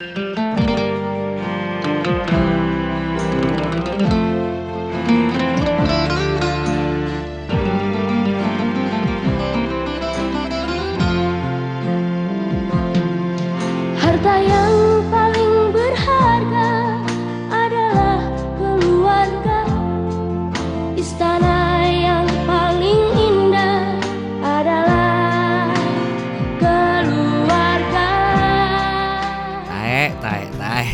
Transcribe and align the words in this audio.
Harta 0.00 0.27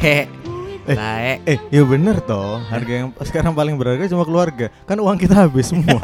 tae. 0.04 1.40
Eh. 1.48 1.56
Eh, 1.56 1.58
ya 1.72 1.82
bener 1.84 2.20
toh. 2.20 2.60
Harga 2.68 2.92
yang 2.92 3.08
sekarang 3.24 3.56
paling 3.56 3.80
berharga 3.80 4.12
cuma 4.12 4.28
keluarga. 4.28 4.68
Kan 4.84 5.00
uang 5.00 5.16
kita 5.16 5.48
habis 5.48 5.72
semua. 5.72 5.96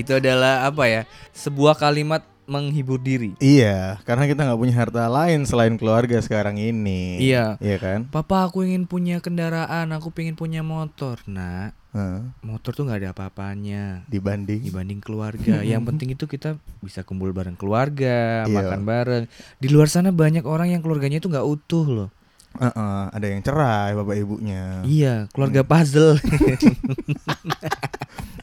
Itu 0.00 0.18
adalah 0.18 0.66
apa 0.66 0.88
ya? 0.88 1.02
Sebuah 1.36 1.78
kalimat 1.78 2.24
menghibur 2.44 2.98
diri. 2.98 3.32
iya, 3.38 3.96
karena 4.02 4.24
kita 4.24 4.44
nggak 4.44 4.56
punya 4.56 4.74
harta 4.74 5.04
lain 5.06 5.44
selain 5.44 5.74
keluarga 5.74 6.18
sekarang 6.18 6.56
ini. 6.56 7.16
Iya. 7.18 7.56
Iya 7.58 7.76
kan? 7.78 8.00
Papa 8.08 8.44
aku 8.44 8.62
ingin 8.62 8.84
punya 8.84 9.18
kendaraan, 9.18 9.90
aku 9.90 10.08
pengen 10.10 10.34
punya 10.34 10.60
motor. 10.60 11.18
Nah, 11.24 11.72
Heeh. 11.90 12.20
motor 12.40 12.72
tuh 12.72 12.84
nggak 12.84 13.00
ada 13.00 13.10
apa-apanya 13.12 14.04
dibanding 14.06 14.60
dibanding 14.60 15.00
keluarga. 15.00 15.62
Yang 15.72 15.82
penting 15.88 16.08
itu 16.12 16.24
kita 16.24 16.60
bisa 16.80 17.00
kumpul 17.02 17.32
bareng 17.32 17.56
keluarga, 17.56 18.44
Iya. 18.44 18.52
makan 18.52 18.82
bareng. 18.84 19.24
Di 19.56 19.68
luar 19.68 19.88
sana 19.88 20.10
banyak 20.10 20.44
orang 20.44 20.68
yang 20.70 20.80
keluarganya 20.80 21.18
itu 21.18 21.28
nggak 21.28 21.44
utuh 21.44 21.86
loh. 21.86 22.10
Heeh, 22.54 23.02
ada 23.10 23.26
yang 23.26 23.42
cerai 23.42 23.98
bapak 23.98 24.14
ibunya. 24.14 24.78
Iya, 24.86 25.26
keluarga 25.34 25.66
puzzle. 25.66 26.20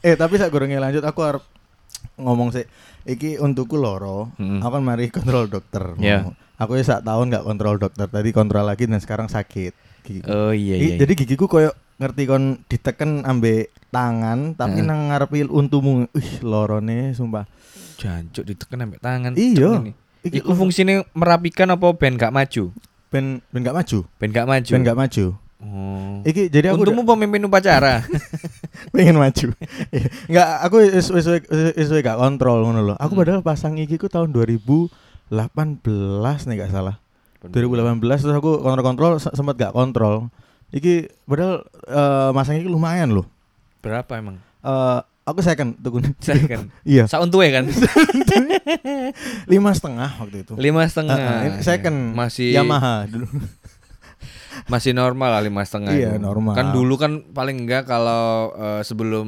Eh, 0.02 0.18
tapi 0.18 0.34
saat 0.34 0.50
gorengnya 0.50 0.82
lanjut 0.82 0.98
aku 0.98 1.22
harap 1.22 1.42
ngomong 2.18 2.50
sih 2.50 2.66
iki 3.04 3.36
untukku 3.36 3.74
loro. 3.74 4.30
Mm. 4.36 4.60
Aku 4.60 4.72
kan 4.72 4.82
mari 4.82 5.08
kontrol 5.08 5.46
dokter. 5.46 5.94
Iya. 5.96 6.24
mau. 6.24 6.32
Aku 6.58 6.74
ya 6.74 6.84
sak 6.84 7.02
tahun 7.02 7.28
nggak 7.28 7.44
kontrol 7.44 7.76
dokter. 7.76 8.06
Tadi 8.06 8.30
kontrol 8.30 8.62
lagi 8.62 8.86
dan 8.86 8.98
sekarang 8.98 9.26
sakit. 9.26 9.74
gigiku. 10.02 10.26
oh 10.26 10.50
iya 10.50 10.74
I- 10.74 10.82
iya. 10.84 10.96
Jadi 10.98 11.12
gigiku 11.14 11.46
koyo 11.46 11.70
ngerti 11.96 12.26
kon 12.26 12.58
diteken 12.66 13.22
ambe 13.22 13.70
tangan 13.88 14.52
tapi 14.52 14.82
Heeh. 14.82 14.86
nang 14.86 15.10
ngarepi 15.10 15.46
untumu. 15.46 16.10
Ih, 16.12 16.42
lorone 16.42 17.12
sumpah. 17.12 17.46
jancuk 17.94 18.42
ditekan 18.42 18.82
sampai 18.82 18.98
tangan. 18.98 19.32
Iya. 19.34 19.94
Iki 20.22 20.38
Iku 20.38 20.54
fungsinya 20.54 21.06
merapikan 21.12 21.70
apa 21.70 21.86
ben 21.92 22.14
gak 22.14 22.30
maju? 22.30 22.74
ben 23.08 23.38
ben 23.50 23.60
gak 23.60 23.76
maju. 23.76 23.98
Ben 24.18 24.30
gak 24.30 24.48
maju. 24.48 24.70
Ben 24.70 24.82
gak 24.82 24.98
maju. 24.98 25.26
Oh. 25.62 26.18
Iki 26.24 26.50
jadi 26.50 26.74
aku 26.74 26.82
Untukmu 26.82 27.02
pemimpin 27.04 27.42
upacara. 27.42 28.02
pengen 28.92 29.16
maju. 29.16 29.48
Iya. 29.92 30.08
Enggak, 30.28 30.48
aku 30.62 30.74
wis 30.84 31.08
wis 31.08 31.26
wis 31.74 31.88
gak 31.98 32.16
kontrol 32.16 32.62
ngono 32.62 32.80
loh. 32.84 32.96
Aku 32.96 33.12
Hmm. 33.12 33.20
padahal 33.20 33.40
pasang 33.40 33.74
gigiku 33.74 34.06
tahun 34.06 34.30
2018 34.30 34.92
nih 36.46 36.56
gak 36.58 36.72
salah. 36.72 36.96
2018 37.42 37.98
terus 37.98 38.36
aku 38.36 38.60
kontrol-kontrol 38.60 39.18
se- 39.18 39.32
sempat 39.32 39.56
gak 39.56 39.72
kontrol. 39.72 40.30
Iki 40.70 41.26
padahal 41.26 41.64
eh, 41.84 42.30
masang 42.30 42.56
gigi 42.56 42.68
lumayan 42.68 43.10
loh. 43.10 43.26
Berapa 43.80 44.14
emang? 44.14 44.38
Eh 44.62 44.98
aku 45.22 45.40
second 45.40 45.74
tuh 45.76 46.00
Second. 46.18 46.70
Iya, 46.86 47.04
Sauntuwe 47.06 47.50
kan? 47.50 47.66
lima 49.52 49.70
setengah 49.70 50.10
waktu 50.18 50.46
itu. 50.46 50.52
Lima 50.56 50.82
setengah. 50.84 51.16
Ini 51.18 51.60
second 51.60 52.14
Masih 52.14 52.54
Yamaha 52.54 53.06
dulu. 53.06 53.26
Masih 54.68 54.92
normal 54.92 55.32
lah 55.38 55.42
lima 55.42 55.62
setengah. 55.64 55.92
Iya, 55.94 56.10
itu. 56.16 56.22
normal. 56.22 56.54
Kan 56.54 56.70
dulu 56.74 56.94
kan 57.00 57.12
paling 57.32 57.66
enggak 57.66 57.88
kalau 57.88 58.52
eh, 58.54 58.82
sebelum 58.84 59.26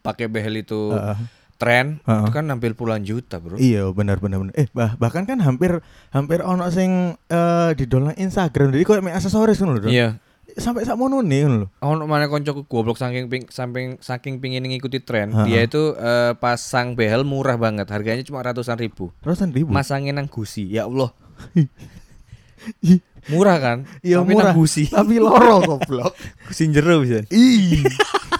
pakai 0.00 0.26
behel 0.30 0.62
itu 0.62 0.92
Heeh. 0.92 1.16
tren, 1.58 2.02
Heeh. 2.02 2.22
itu 2.26 2.30
kan 2.34 2.44
hampir 2.50 2.74
puluhan 2.74 3.02
juta 3.06 3.38
bro. 3.38 3.58
Iya 3.58 3.90
benar 3.94 4.18
benar 4.18 4.42
benar. 4.42 4.54
Eh 4.58 4.66
bah, 4.74 4.98
bahkan 4.98 5.26
kan 5.26 5.38
hampir 5.42 5.78
hampir 6.10 6.42
ono 6.42 6.66
sing 6.70 7.14
eh 7.30 7.70
di 7.78 7.84
dolan 7.86 8.14
Instagram 8.18 8.74
jadi 8.74 8.82
kok 8.82 9.02
mek 9.02 9.16
aksesoris 9.18 9.58
lho. 9.62 9.78
Don. 9.78 9.92
Iya. 9.92 10.18
Sampai 10.52 10.84
sak 10.84 11.00
mono 11.00 11.22
nih 11.24 11.48
lho. 11.48 11.66
Ono 11.80 12.04
mana 12.04 12.28
koncoku 12.28 12.66
goblok 12.68 13.00
saking 13.00 13.30
ping, 13.30 13.48
saking 13.48 13.96
saking 14.02 14.34
pingin 14.42 14.66
ngikuti 14.66 15.00
tren. 15.00 15.32
Heeh. 15.32 15.46
Dia 15.48 15.60
itu 15.64 15.94
eh, 15.96 16.34
pasang 16.36 16.98
behel 16.98 17.22
murah 17.24 17.56
banget, 17.56 17.88
harganya 17.88 18.20
cuma 18.26 18.42
ratusan 18.42 18.76
ribu. 18.76 19.14
Ratusan 19.22 19.54
ribu. 19.54 19.70
Masangin 19.70 20.18
nang 20.18 20.26
gusi, 20.28 20.66
ya 20.68 20.84
Allah. 20.90 21.14
Murah 23.30 23.58
kan? 23.58 23.78
Iya 24.00 24.18
Tapi 24.22 24.32
murah. 24.34 24.54
gusi. 24.54 24.86
Tapi 24.86 25.18
loro 25.18 25.62
goblok. 25.62 26.14
gusi 26.50 26.70
jero 26.70 26.98
bisa. 26.98 27.22
Ih. 27.30 27.86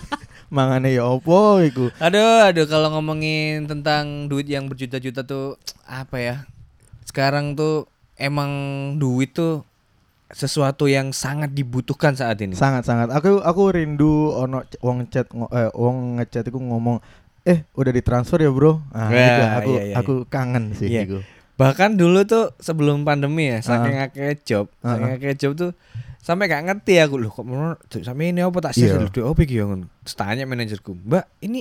Mangane 0.55 0.93
ya 0.93 1.07
opo 1.07 1.63
iku? 1.63 1.89
Aduh, 1.97 2.45
aduh 2.45 2.67
kalau 2.67 2.93
ngomongin 2.93 3.65
tentang 3.65 4.29
duit 4.29 4.45
yang 4.45 4.69
berjuta-juta 4.69 5.23
tuh 5.23 5.57
apa 5.83 6.17
ya? 6.19 6.37
Sekarang 7.09 7.57
tuh 7.57 7.89
emang 8.21 8.51
duit 8.99 9.33
tuh 9.33 9.65
sesuatu 10.29 10.89
yang 10.89 11.13
sangat 11.13 11.53
dibutuhkan 11.53 12.13
saat 12.13 12.41
ini. 12.41 12.53
Sangat-sangat. 12.53 13.13
Aku 13.13 13.41
aku 13.41 13.63
rindu 13.71 14.33
ono 14.33 14.61
wong 14.81 15.09
chat 15.09 15.29
eh, 15.53 15.69
wong 15.73 16.21
ngechat 16.21 16.49
iku 16.49 16.61
ngomong 16.61 17.01
eh 17.43 17.65
udah 17.73 17.93
ditransfer 17.93 18.39
ya, 18.39 18.53
Bro. 18.53 18.81
Nah, 18.93 19.09
Ya, 19.09 19.25
itu 19.25 19.43
aku 19.43 19.71
iya, 19.73 19.83
iya, 19.85 19.95
aku 19.99 20.13
kangen 20.29 20.65
sih 20.77 20.89
Iya. 20.89 21.03
iku. 21.05 21.19
Bahkan 21.53 21.95
dulu 21.95 22.25
tuh 22.25 22.57
sebelum 22.59 23.03
pandemi 23.03 23.49
ya, 23.49 23.61
saking 23.61 23.97
akeh 24.01 24.41
job, 24.43 24.67
saking 24.79 25.09
Uh-uh. 25.09 25.19
akeh 25.21 25.35
job 25.37 25.53
tuh 25.53 25.71
sampai 26.19 26.47
gak 26.47 26.65
ngerti 26.65 26.97
aku 26.99 27.19
loh 27.19 27.29
kok 27.29 27.43
menurut 27.43 27.83
sampai 27.99 28.31
ini 28.31 28.41
apa 28.41 28.59
tak 28.59 28.73
sih 28.73 28.87
Iya. 28.87 28.95
dulu 28.97 29.09
duit 29.11 29.27
apa 29.27 29.41
ya 29.53 29.65
ngono. 29.67 29.87
Tanya 30.07 30.45
manajerku, 30.45 30.95
"Mbak, 30.97 31.25
ini 31.43 31.61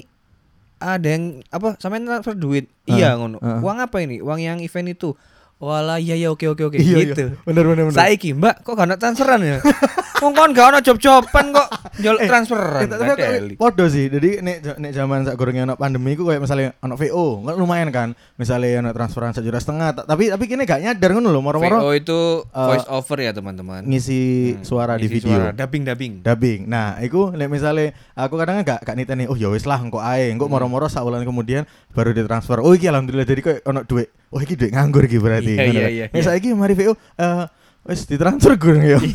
ada 0.77 1.07
yang 1.07 1.23
apa 1.47 1.75
sampai 1.77 2.01
transfer 2.01 2.33
duit?" 2.33 2.65
Iya 2.85 3.13
ngono. 3.15 3.37
uh-uh. 3.37 3.59
Uang 3.59 3.77
apa 3.79 3.97
ini? 3.99 4.21
Uang 4.21 4.37
yang 4.37 4.57
event 4.59 4.87
itu. 4.87 5.13
Walah, 5.61 5.95
iya 5.95 6.17
ya 6.17 6.27
oke 6.27 6.41
oke 6.47 6.63
oke 6.65 6.75
Iya, 6.75 6.97
gitu. 7.05 7.23
iya. 7.23 7.37
Bener 7.45 7.63
bener 7.63 7.83
bener. 7.85 7.93
Saiki 7.93 8.33
Mbak 8.33 8.55
kok 8.61 8.73
gak 8.73 8.83
ada 8.83 8.97
transferan 8.97 9.39
ya? 9.39 9.57
Wong 10.21 10.33
kon 10.33 10.51
gak 10.51 10.67
ono 10.67 10.79
job-joban 10.79 11.45
kok 11.51 11.67
jual 11.95 12.17
Eh, 12.17 12.25
transferan. 12.25 12.81
Eh, 12.89 13.53
podo 13.55 13.85
sih. 13.85 14.05
Jadi 14.05 14.37
nek 14.39 14.57
nek 14.75 14.91
zaman 14.91 15.21
sak 15.21 15.33
gorengnya 15.35 15.63
ono 15.63 15.75
pandemi 15.75 16.13
ku 16.13 16.25
kayak 16.25 16.37
misalnya 16.39 16.73
ono 16.79 16.93
VO, 16.95 17.41
kan 17.43 17.53
lumayan 17.55 17.89
kan. 17.89 18.09
Misalnya 18.35 18.81
ono 18.81 18.89
transferan 18.91 19.31
satu 19.31 19.41
juta 19.43 19.57
setengah, 19.57 19.89
ta- 19.93 20.05
tapi 20.07 20.29
tapi 20.29 20.45
kini 20.45 20.61
gak 20.63 20.81
nyadar 20.81 21.09
ngono 21.11 21.29
lho, 21.29 21.39
moro-moro 21.39 21.77
VO 21.79 21.89
itu 21.91 22.19
eh, 22.43 22.67
voice 22.67 22.87
over 22.87 23.17
ya 23.19 23.31
teman-teman. 23.31 23.81
ngisi 23.83 24.21
Hmm, 24.51 24.63
suara 24.63 24.93
di 24.93 25.05
ngisi 25.05 25.13
video. 25.15 25.29
suara, 25.31 25.49
dubbing 25.51 25.83
dubbing. 25.83 26.13
Dubbing. 26.21 26.59
Nah, 26.65 26.97
iku 26.99 27.29
nek 27.31 27.47
misalnya 27.47 27.93
aku 28.13 28.33
kadang 28.35 28.61
gak 28.61 28.81
gak 28.81 28.95
niteni, 28.95 29.25
oh 29.25 29.33
ya 29.33 29.45
wis 29.47 29.63
lah 29.63 29.77
engko 29.77 29.97
ae, 29.97 30.29
engko 30.29 30.45
Hmm. 30.45 30.53
moro-moro 30.53 30.85
sak 30.85 31.01
wulan 31.01 31.21
kemudian 31.21 31.65
baru 31.91 32.11
ditransfer. 32.11 32.57
Oh 32.59 32.71
iki 32.71 32.85
alhamdulillah 32.87 33.23
jadi 33.23 33.41
kok 33.41 33.55
ono 33.63 33.85
duit. 34.31 34.39
Oh 34.39 34.39
iki 34.39 34.55
duit 34.55 34.71
nganggur 34.71 35.03
iki 35.03 35.19
berarti. 35.19 35.59
Iya, 35.59 35.65
iya, 35.67 35.83
kan. 35.83 35.91
iya, 35.91 36.05
Nek 36.07 36.23
saiki 36.23 36.55
mari 36.55 36.73
VO 36.79 36.95
eh 36.95 37.43
wis 37.83 38.07
ditransfer 38.07 38.55
gue 38.55 38.79
ya. 38.79 38.99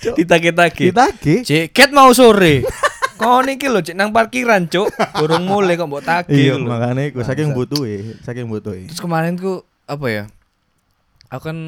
Cuk, 0.00 0.16
Ditagi-tagi. 0.16 0.92
Ditagi. 0.92 1.34
Ceket 1.44 1.90
mau 1.92 2.12
sore. 2.12 2.64
Kau 3.20 3.44
niki 3.44 3.68
lho 3.68 3.84
cek 3.84 3.92
nang 3.92 4.16
parkiran, 4.16 4.64
Cuk. 4.64 4.88
Burung 5.20 5.44
mulai 5.44 5.76
kok 5.76 5.92
mbok 5.92 6.00
tagih 6.00 6.32
Iya, 6.32 6.54
makanya 6.56 7.04
iku 7.12 7.20
saking 7.20 7.52
butuhe, 7.52 8.16
saking 8.24 8.48
butuhe. 8.48 8.88
Terus 8.88 9.00
kemarin 9.00 9.36
ku 9.36 9.60
apa 9.84 10.06
ya? 10.08 10.24
Aku 11.28 11.52
kan 11.52 11.58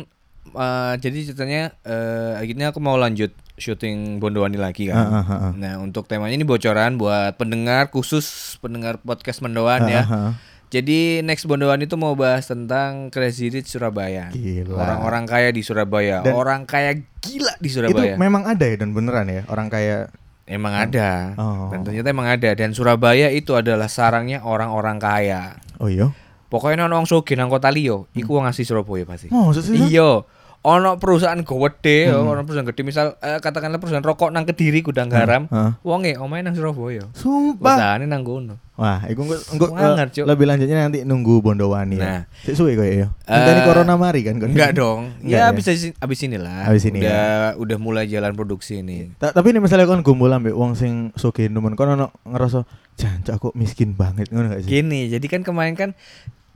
eh, 0.49 0.93
jadi 0.97 1.29
ceritanya 1.29 1.77
eh 1.85 2.41
akhirnya 2.41 2.73
aku 2.73 2.81
mau 2.81 2.97
lanjut 2.97 3.37
syuting 3.61 4.17
Bondowani 4.17 4.57
lagi 4.57 4.89
kan. 4.89 4.97
Ah, 4.97 5.21
ah, 5.21 5.25
ah, 5.29 5.43
ah. 5.51 5.53
Nah, 5.53 5.75
untuk 5.85 6.09
temanya 6.09 6.41
ini 6.41 6.49
bocoran 6.49 6.97
buat 6.97 7.37
pendengar 7.37 7.93
khusus 7.93 8.57
pendengar 8.65 8.97
podcast 9.05 9.45
Mendoan 9.45 9.93
ya. 9.93 10.03
Ah, 10.03 10.09
ah, 10.09 10.17
ah. 10.17 10.33
Jadi 10.73 11.21
next 11.21 11.45
Bondowan 11.45 11.85
itu 11.85 12.01
mau 12.01 12.17
bahas 12.17 12.49
tentang 12.49 13.13
Crazy 13.13 13.53
Rich 13.53 13.77
Surabaya. 13.77 14.33
Orang-orang 14.73 15.29
kaya 15.29 15.53
di 15.53 15.61
Surabaya, 15.61 16.25
Dan- 16.25 16.33
orang 16.33 16.65
kaya 16.65 16.97
gila 17.21 17.53
di 17.61 17.69
Itu 17.69 17.85
Surabaya. 17.85 18.17
memang 18.17 18.49
ada 18.49 18.65
ya 18.65 18.81
dan 18.81 18.97
beneran 18.97 19.29
ya 19.29 19.45
orang 19.53 19.69
kaya 19.69 20.09
Emang 20.43 20.75
ada. 20.75 21.39
Oh. 21.39 21.71
Dan 21.71 21.87
ternyata 21.87 22.09
emang 22.11 22.27
ada 22.27 22.51
dan 22.59 22.75
Surabaya 22.75 23.31
itu 23.31 23.55
adalah 23.55 23.87
sarangnya 23.87 24.43
orang-orang 24.43 24.99
kaya. 24.99 25.57
Oh 25.79 25.87
iya. 25.87 26.11
Pokoknya 26.51 26.85
ono 26.91 26.99
wong 27.01 27.09
sugih 27.09 27.39
nang 27.39 27.49
kota 27.49 27.71
liyo, 27.73 28.11
iku 28.13 28.37
wong 28.37 28.51
asli 28.51 28.67
Surabaya 28.67 29.07
pasti. 29.07 29.31
Oh? 29.33 29.55
Iya. 29.55 30.27
Ono 30.63 30.95
perusahaan 30.95 31.35
gede, 31.37 32.07
Hmm. 32.07 32.23
ono 32.25 32.47
perusahaan 32.47 32.63
gede 32.65 32.87
misal 32.87 33.19
eh, 33.19 33.43
katakanlah 33.43 33.83
perusahaan 33.83 33.99
rokok 34.01 34.31
nang 34.31 34.47
Kediri 34.47 34.79
Gudang 34.79 35.11
Garam. 35.11 35.51
Heeh. 35.51 35.71
Wonge 35.83 36.15
omahe 36.15 36.41
nang 36.41 36.55
Surabaya. 36.55 37.11
Sumpah. 37.13 37.75
Usahane 37.75 38.07
nang 38.07 38.23
kono. 38.23 38.63
Wah, 38.73 39.03
iku 39.05 39.27
engko 39.27 39.43
engko 39.51 39.67
Cuk. 40.09 40.25
lebih 40.25 40.47
lanjutnya 40.47 40.77
nanti 40.81 41.03
nunggu 41.03 41.43
Bondowani 41.43 41.99
Nah. 41.99 42.31
ya. 42.31 42.47
Sik 42.47 42.55
suwe 42.55 42.73
koyo 42.73 42.95
ya. 42.95 43.09
Eh, 43.27 43.35
Enteni 43.35 43.61
corona 43.63 43.99
mari 43.99 44.23
kan. 44.23 44.39
Enggak 44.39 44.71
dong. 44.73 45.11
Ya 45.21 45.45
ya? 45.45 45.51
abis 45.51 45.67
abis 45.93 46.19
ini 46.23 46.39
lah. 46.39 46.71
Abis 46.71 46.87
ini 46.87 47.03
udah 47.03 47.59
udah 47.59 47.77
mulai 47.77 48.07
jalan 48.07 48.31
produksi 48.33 48.81
ini. 48.81 49.11
Ta- 49.19 49.35
tapi 49.35 49.51
ini 49.51 49.59
misalnya 49.59 49.85
kon 49.85 50.01
gumbul 50.01 50.31
ambek 50.31 50.55
wong 50.55 50.79
sing 50.79 51.11
sugih 51.15 51.51
nemen 51.51 51.75
kon 51.75 51.91
ono 51.91 52.15
ngerasa 52.23 52.63
jancuk 52.95 53.35
aku 53.35 53.49
miskin 53.55 53.93
banget 53.93 54.31
ngono 54.31 54.55
gak 54.55 54.63
sih? 54.63 54.79
Gini, 54.79 55.09
jadi 55.09 55.27
kan 55.27 55.43
kemarin 55.43 55.75
kan 55.75 55.91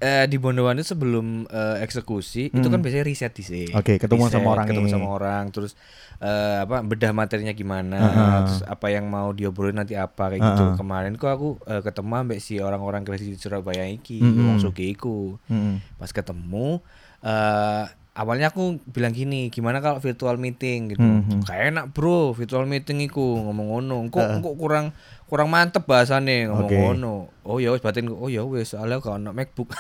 eh, 0.01 0.25
di 0.29 0.37
Bondowoso 0.37 0.83
sebelum 0.95 1.49
eh, 1.49 1.81
eksekusi 1.81 2.53
itu 2.53 2.67
kan 2.69 2.81
biasanya 2.81 3.05
riset 3.07 3.33
di 3.33 3.45
sini. 3.45 3.67
Hmm. 3.73 3.81
Oke, 3.81 3.97
ketemu 3.97 4.29
sama 4.29 4.49
orang 4.53 4.67
ketemu 4.69 4.89
sama 4.93 5.09
orang, 5.09 5.45
terus 5.49 5.73
eh, 6.21 6.65
apa 6.65 6.85
bedah 6.85 7.13
materinya 7.17 7.53
gimana, 7.57 7.99
Heeh. 7.99 8.37
terus 8.45 8.61
apa 8.69 8.87
yang 8.93 9.09
mau 9.09 9.33
diobrolin 9.33 9.81
nanti 9.81 9.97
apa 9.97 10.33
kayak 10.33 10.43
gitu. 10.45 10.65
Heeh. 10.69 10.77
Kemarin 10.77 11.13
kok 11.17 11.31
aku 11.33 11.49
eh, 11.65 11.81
ketemu 11.81 12.13
ambek 12.13 12.39
si 12.45 12.61
orang-orang 12.61 13.03
kreasi 13.05 13.33
di 13.33 13.41
Surabaya 13.41 13.89
iki, 13.89 14.21
Mm-mm. 14.21 14.47
wong 14.53 14.59
sugih 14.61 14.93
iku. 14.93 15.41
Mm-mm. 15.49 15.81
Pas 15.97 16.13
ketemu 16.13 16.85
eh 17.25 17.85
awalnya 18.17 18.49
aku 18.49 18.81
bilang 18.89 19.13
gini, 19.13 19.53
gimana 19.53 19.85
kalau 19.85 20.01
virtual 20.01 20.41
meeting 20.41 20.97
gitu. 20.97 21.05
Mhm. 21.05 21.45
Kayak 21.45 21.65
enak, 21.77 21.85
Bro, 21.93 22.33
virtual 22.33 22.65
meeting 22.65 23.05
iku 23.05 23.21
ngomong 23.21 23.69
ngono. 23.77 24.09
Kok 24.09 24.41
kok 24.41 24.55
kurang 24.57 24.97
kurang 25.27 25.51
mantep 25.53 25.85
bahasane 25.85 26.49
ngomong 26.49 26.71
Oke. 26.71 26.79
ngono. 26.81 27.15
Oh 27.45 27.61
ya 27.61 27.71
wis 27.75 27.83
batin 27.85 28.09
oh 28.11 28.31
ya 28.33 28.43
wis 28.47 28.73
soalnya 28.73 28.99
kalau 29.05 29.21
ono 29.21 29.31
MacBook. 29.37 29.69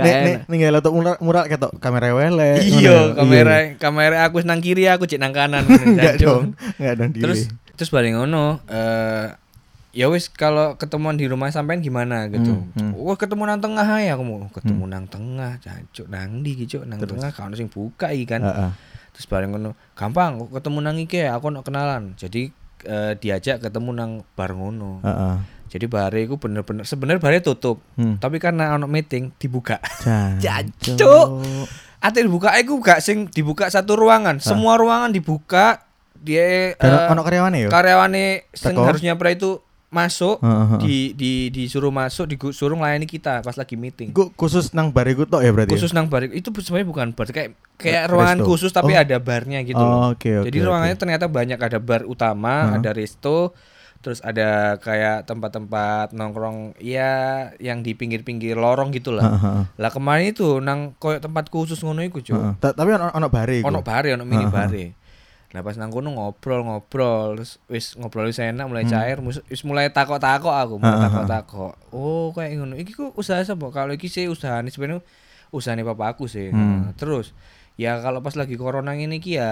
Nek 0.00 0.16
nek 0.26 0.36
ninggal 0.50 0.80
laptop 0.80 0.92
mural 0.92 1.16
mural 1.22 1.44
ketok 1.46 1.76
kamera 1.78 2.12
wele. 2.12 2.60
Iya, 2.60 3.14
ngono. 3.14 3.16
kamera 3.16 3.56
kamera 3.78 4.16
aku 4.26 4.42
nang 4.42 4.60
kiri, 4.60 4.90
aku 4.90 5.06
cek 5.06 5.22
nang 5.22 5.32
kanan. 5.32 5.64
Enggak 5.86 6.18
dong. 6.18 6.58
Enggak 6.76 6.94
dong. 6.98 7.10
Terus 7.14 7.48
terus 7.78 7.88
balik 7.94 8.12
ngono 8.18 8.60
eh 8.68 9.32
ya 9.90 10.06
wis 10.06 10.30
kalau 10.30 10.78
ketemuan 10.78 11.18
di 11.18 11.26
rumah 11.26 11.50
sampean 11.50 11.82
gimana 11.82 12.30
gitu. 12.30 12.54
Hmm, 12.54 12.94
hmm. 12.94 12.98
Wah, 12.98 13.18
ketemu 13.18 13.42
nang 13.46 13.60
tengah 13.62 13.86
ya 13.98 14.14
aku 14.14 14.22
mau 14.22 14.38
ketemu 14.50 14.84
nang 14.86 15.04
tengah, 15.10 15.58
jancuk 15.58 16.06
nang 16.06 16.42
ndi 16.42 16.54
ki 16.54 16.64
Cuk? 16.70 16.82
nang 16.86 17.02
tengah 17.02 17.30
kalau 17.34 17.54
sing 17.58 17.66
buka 17.66 18.14
iki 18.14 18.26
kan. 18.26 18.42
Heeh. 18.42 18.70
Terus 19.10 19.26
bareng 19.26 19.50
ngono, 19.50 19.74
gampang 19.98 20.46
ketemu 20.54 20.78
nang 20.78 20.96
iki 20.96 21.18
ya, 21.26 21.34
aku 21.34 21.50
nak 21.50 21.66
kenalan. 21.66 22.14
Jadi 22.14 22.54
eh, 22.86 23.12
diajak 23.18 23.58
ketemu 23.58 23.90
nang 23.90 24.10
bar 24.38 24.54
ngono. 24.54 25.02
Heeh. 25.02 25.36
Jadi 25.70 25.86
bare 25.86 26.26
iku 26.26 26.34
bener-bener 26.38 26.82
sebenarnya 26.82 27.22
bare 27.22 27.38
tutup. 27.38 27.78
Hmm. 27.94 28.18
Tapi 28.18 28.42
karena 28.42 28.74
ono 28.74 28.90
meeting 28.90 29.30
dibuka. 29.38 29.78
Jancuk. 30.42 31.26
Ate 32.00 32.24
dibuka 32.24 32.54
iku 32.58 32.80
gak 32.80 33.04
sing 33.04 33.28
dibuka 33.30 33.68
satu 33.70 33.94
ruangan, 33.94 34.40
semua 34.42 34.74
ruangan 34.80 35.14
dibuka. 35.14 35.86
Dia 36.20 36.76
Dan 36.76 36.90
eh, 36.92 37.12
ono 37.16 37.24
karyawane 37.24 37.64
yo. 37.64 37.68
karyawane 37.72 38.44
sing 38.52 38.76
harusnya 38.76 39.16
pra 39.16 39.32
itu 39.32 39.64
masuk 39.90 40.38
Heeh, 40.38 40.54
heeh. 40.70 40.78
di 40.80 40.96
di 41.12 41.32
disuruh 41.50 41.90
masuk 41.90 42.30
disuruh 42.30 42.78
melayani 42.78 43.04
kita 43.04 43.42
pas 43.42 43.54
lagi 43.54 43.74
meeting. 43.74 44.10
Iku 44.10 44.30
khusus 44.32 44.70
nang 44.70 44.88
bar 44.88 45.04
iku 45.04 45.26
tok 45.26 45.42
ya 45.42 45.50
berarti. 45.50 45.74
Khusus 45.74 45.90
nang 45.90 46.06
bar 46.06 46.22
itu 46.24 46.46
sebenarnya 46.46 46.86
bukan 46.86 47.06
bar 47.10 47.26
kayak 47.26 47.50
kayak 47.74 48.06
ruangan 48.06 48.38
resto. 48.38 48.48
khusus 48.48 48.70
tapi 48.70 48.94
Oh. 48.94 49.02
ada 49.02 49.18
barnya 49.18 49.58
gitu. 49.60 49.76
Oh, 49.76 50.14
oke, 50.14 50.30
oke, 50.40 50.46
Jadi 50.46 50.58
oke. 50.58 50.64
ruangannya 50.64 50.96
ternyata 50.96 51.26
banyak 51.26 51.58
ada 51.58 51.78
bar 51.78 52.02
utama, 52.04 52.70
Heeh. 52.70 52.76
ada 52.78 52.90
resto, 52.92 53.50
terus 53.98 54.22
ada 54.22 54.78
kayak 54.78 55.26
tempat-tempat 55.26 56.12
nongkrong 56.12 56.78
ya 56.78 57.10
yang 57.58 57.82
di 57.82 57.90
pinggir-pinggir 57.92 58.54
lorong 58.54 58.92
gitu 58.92 59.10
lah. 59.10 59.26
heeh. 59.28 59.60
Lah 59.74 59.90
kemarin 59.90 60.30
itu 60.30 60.56
nang 60.58 60.94
koyo 60.96 61.18
tempat 61.18 61.48
khusus 61.48 61.80
ngono 61.80 62.00
iku, 62.00 62.22
Cuk. 62.22 62.32
Heeh. 62.32 62.52
Ta- 62.58 62.72
Tapi 62.72 62.94
ono 62.94 63.10
ono 63.10 63.26
bare 63.26 63.58
iku. 63.58 63.66
Ono 63.66 63.82
bare, 63.82 64.14
ono 64.14 64.22
mini 64.22 64.44
Heeh. 64.44 64.54
bare. 64.54 64.84
Lah 65.50 65.60
pas 65.60 65.74
nang 65.74 65.90
kono 65.90 66.10
ngobrol-ngobrol, 66.10 67.34
terus 67.34 67.58
wis 67.66 67.94
ngobrol 67.94 68.26
wis 68.26 68.38
enak 68.38 68.64
mulai 68.64 68.86
Hmm. 68.86 68.92
cair, 68.92 69.18
wis 69.20 69.62
mulai 69.62 69.88
takok-takok 69.88 70.50
aku, 70.52 70.74
mulai 70.76 70.98
takok-takok. 71.02 71.72
Oh, 71.90 72.30
kayak 72.30 72.54
ngono. 72.56 72.74
Iki 72.74 72.92
ku 72.92 73.04
usaha 73.14 73.40
sapa? 73.40 73.66
Kalau 73.68 73.90
iki 73.90 74.06
sih 74.06 74.26
usahane 74.26 74.70
sebenarnya 74.70 75.02
usahane 75.50 75.82
papa 75.82 76.14
aku 76.14 76.24
sih. 76.24 76.48
Hmm. 76.48 76.86
Nah, 76.86 76.92
terus 76.94 77.34
ya 77.74 77.98
kalau 77.98 78.20
pas 78.20 78.36
lagi 78.36 78.54
corona 78.54 78.92
ini 78.92 79.18
ki 79.18 79.40
ya 79.40 79.50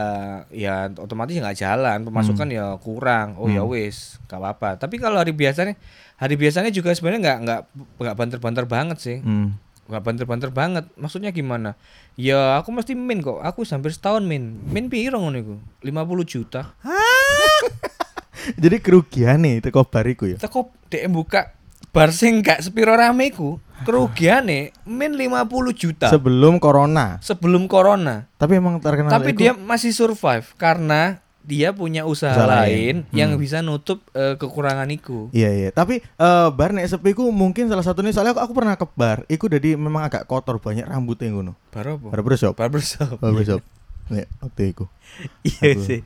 ya 0.48 0.86
otomatis 0.92 1.34
ya 1.34 1.42
nggak 1.42 1.58
jalan, 1.58 1.98
pemasukan 2.04 2.46
Hmm. 2.46 2.54
ya 2.54 2.66
kurang. 2.78 3.34
Oh 3.34 3.50
ya 3.50 3.64
wis, 3.64 4.22
gak 4.26 4.38
apa-apa. 4.38 4.78
Tapi 4.78 4.96
kalau 4.96 5.18
hari 5.18 5.32
biasanya 5.32 5.74
hari 6.14 6.34
biasanya 6.34 6.70
juga 6.70 6.94
sebenarnya 6.94 7.20
nggak 7.20 7.38
nggak 7.42 7.60
nggak 7.98 8.14
banter-banter 8.14 8.64
banget 8.66 8.98
sih 8.98 9.18
Hmm. 9.18 9.58
Nggak 9.88 10.02
banter-banter 10.05 10.50
banget. 10.52 10.85
Maksudnya 10.94 11.32
gimana? 11.32 11.75
Ya 12.14 12.61
aku 12.61 12.70
mesti 12.70 12.93
min 12.93 13.25
kok. 13.25 13.40
Aku 13.40 13.64
hampir 13.64 13.90
setahun 13.90 14.23
min. 14.23 14.61
Min 14.69 14.93
piro 14.93 15.17
ngono 15.19 15.37
iku? 15.40 15.55
50 15.82 16.25
juta. 16.29 16.76
Jadi 18.62 18.76
kerugian 18.81 19.44
nih 19.44 19.61
teko 19.61 19.85
bar 19.85 20.06
iku 20.08 20.25
ya. 20.25 20.38
teko 20.40 20.73
DM 20.88 21.12
buka 21.12 21.52
bar 21.93 22.12
sing 22.14 22.40
gak 22.40 22.64
sepiro 22.64 22.94
rame 22.96 23.29
ku 23.32 23.61
kerugiane 23.85 24.73
min 24.88 25.12
50 25.17 25.49
juta. 25.75 26.06
Sebelum 26.08 26.56
corona. 26.56 27.19
sebelum 27.20 27.69
corona. 27.69 28.29
Tapi 28.41 28.56
emang 28.56 28.81
terkenal 28.81 29.12
tapi 29.12 29.32
iku- 29.37 29.41
dia 29.41 29.52
masih 29.52 29.93
survive 29.93 30.46
karena 30.56 31.20
dia 31.48 31.72
punya 31.72 32.04
usaha, 32.04 32.28
Usaha 32.30 32.44
lain, 32.60 32.68
lain. 32.68 32.96
yang 33.10 33.32
Hmm. 33.32 33.40
bisa 33.40 33.58
nutup 33.58 34.04
eh, 34.12 34.36
kekurangan 34.36 34.84
iku 34.90 35.32
Iya 35.32 35.48
iya, 35.50 35.68
tapi 35.70 35.98
eh, 35.98 36.48
bar 36.50 36.70
nek 36.70 36.84
sepi 36.86 37.10
ku 37.10 37.32
mungkin 37.32 37.66
salah 37.66 37.80
satunya 37.80 38.12
soalnya 38.12 38.36
aku, 38.36 38.44
aku 38.44 38.52
pernah 38.52 38.76
ke 38.76 38.84
bar, 38.90 39.24
iku 39.26 39.48
jadi 39.48 39.72
memang 39.74 40.04
agak 40.04 40.24
kotor 40.24 40.58
banyak 40.58 40.84
rambutnya 40.84 41.30
ngono. 41.30 41.56
baru 41.70 41.96
apa 41.96 42.12
Barbershop. 42.12 42.52
barbershop 42.52 43.16
Barbershop. 43.16 43.64
Nek 44.08 44.28
waktu 44.38 44.62
iku. 44.68 44.84
iya 45.50 45.72
sih 45.74 46.00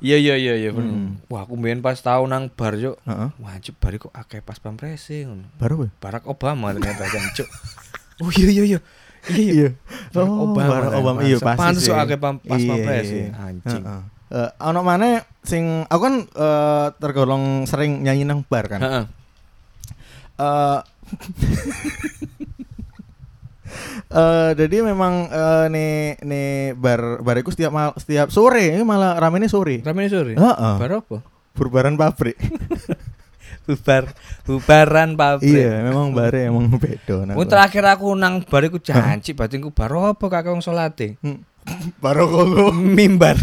iya 0.00 0.16
iya 0.16 0.34
iya 0.36 0.54
iya. 0.56 0.70
Hmm. 0.70 1.18
wah 1.26 1.42
aku 1.42 1.54
mbien 1.54 1.78
pas 1.78 1.94
tahu 1.96 2.26
nang 2.26 2.46
bar 2.48 2.74
yo 2.74 2.98
Heeh. 3.02 3.30
wajib 3.38 3.74
bar 3.76 3.94
kok 3.96 4.10
akeh 4.10 4.38
pas 4.40 4.58
pampres 4.58 5.06
ngono 5.06 5.46
Baru 5.56 5.82
ya? 5.82 5.90
Barack 5.96 6.22
Obama 6.24 6.70
ternyata 6.70 7.02
jancuk. 7.04 7.46
Oh 8.18 8.30
iya 8.32 8.48
iya 8.48 8.62
iya. 8.68 8.80
Iya 9.24 9.38
iya. 9.38 9.52
Iya. 9.52 9.70
Barack 10.12 10.34
Obama, 10.36 10.66
Barack 10.68 10.86
kan. 10.88 11.00
Obama 11.00 11.18
iya 11.20 11.36
pasti. 11.36 11.58
pantes 11.60 11.86
akeh 11.88 12.18
pas 12.18 12.34
Iya, 12.52 12.68
pampres 12.68 13.06
ya, 13.08 13.22
anjing. 13.40 13.82
Heeh. 13.84 14.02
Eh, 14.32 14.48
ono 14.64 14.80
mana 14.80 15.20
sing 15.44 15.84
aku 15.84 16.00
kan 16.00 16.14
eh, 16.24 16.86
tergolong 16.96 17.68
sering 17.68 18.00
nyanyi 18.00 18.24
nang 18.24 18.40
bar 18.48 18.64
kan. 18.64 18.80
Heeh. 18.80 19.04
Eh 20.40 20.80
eh, 24.08 24.50
jadi 24.56 24.76
memang 24.80 25.28
eh, 25.28 25.66
nih 25.68 25.92
nih 26.24 26.48
bar 26.80 27.20
bariku 27.20 27.52
setiap 27.52 27.76
mal, 27.76 27.92
setiap 28.00 28.32
sore 28.32 28.72
ini 28.72 28.80
malah 28.80 29.20
ramenya 29.20 29.52
sore. 29.52 29.84
Rame 29.84 30.08
sore. 30.08 30.32
Heeh. 30.32 30.74
Bar 30.80 30.92
apa? 31.04 31.18
Burbaran 31.52 32.00
pabrik. 32.00 32.40
Bubar 33.62 34.10
bubaran 34.42 35.14
pabrik. 35.14 35.54
iya, 35.54 35.86
memang 35.86 36.10
bare 36.10 36.50
emang 36.50 36.66
Mun 36.66 36.82
bar. 36.82 37.46
terakhir 37.46 37.84
aku 37.94 38.10
nang 38.18 38.42
bar 38.42 38.66
iku 38.66 38.82
janji 38.82 39.38
batinku 39.38 39.70
bar 39.70 39.92
apa 39.92 40.24
kakek 40.26 40.50
wong 40.50 40.64
salate. 40.64 41.14
Hmm. 41.22 41.46
Baru 41.98 42.26
kok. 42.26 42.44
Mimbar. 42.74 43.38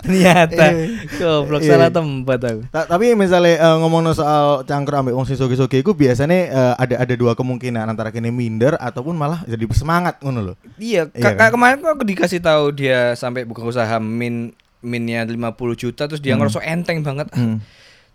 Ternyata 0.00 0.64
Iya. 0.70 0.86
goblok 1.18 1.62
Iya. 1.62 1.70
salah 1.70 1.90
tempat 1.90 2.38
aku. 2.40 2.60
Ta- 2.70 2.88
tapi 2.88 3.12
misalnya 3.14 3.54
eh, 3.58 3.76
ngomong 3.78 4.12
soal 4.12 4.62
cangkruk 4.64 4.98
ambek 4.98 5.14
wong 5.14 5.26
sing 5.26 5.34
soge-soge 5.34 5.78
iku 5.78 5.92
biasanya 5.92 6.38
eh, 6.46 6.74
ada 6.76 6.94
ada 7.00 7.14
dua 7.14 7.34
kemungkinan 7.34 7.84
antara 7.84 8.10
kini 8.10 8.30
minder 8.30 8.76
ataupun 8.76 9.14
malah 9.14 9.42
jadi 9.44 9.64
semangat 9.70 10.18
ngono 10.20 10.52
loh. 10.52 10.56
Iya, 10.76 11.10
Iya 11.10 11.22
ka- 11.22 11.36
kan? 11.36 11.50
kemarin 11.52 11.76
kok 11.80 11.92
aku 11.92 12.04
dikasih 12.06 12.40
tahu 12.40 12.70
dia 12.70 13.14
sampai 13.14 13.42
buka 13.42 13.62
usaha 13.62 13.98
min 13.98 14.52
minnya 14.80 15.22
50 15.22 15.36
juta 15.76 16.08
terus 16.08 16.20
dia 16.20 16.32
ngerasa 16.34 16.64
enteng 16.64 17.04
banget. 17.04 17.28
Hmm. 17.34 17.60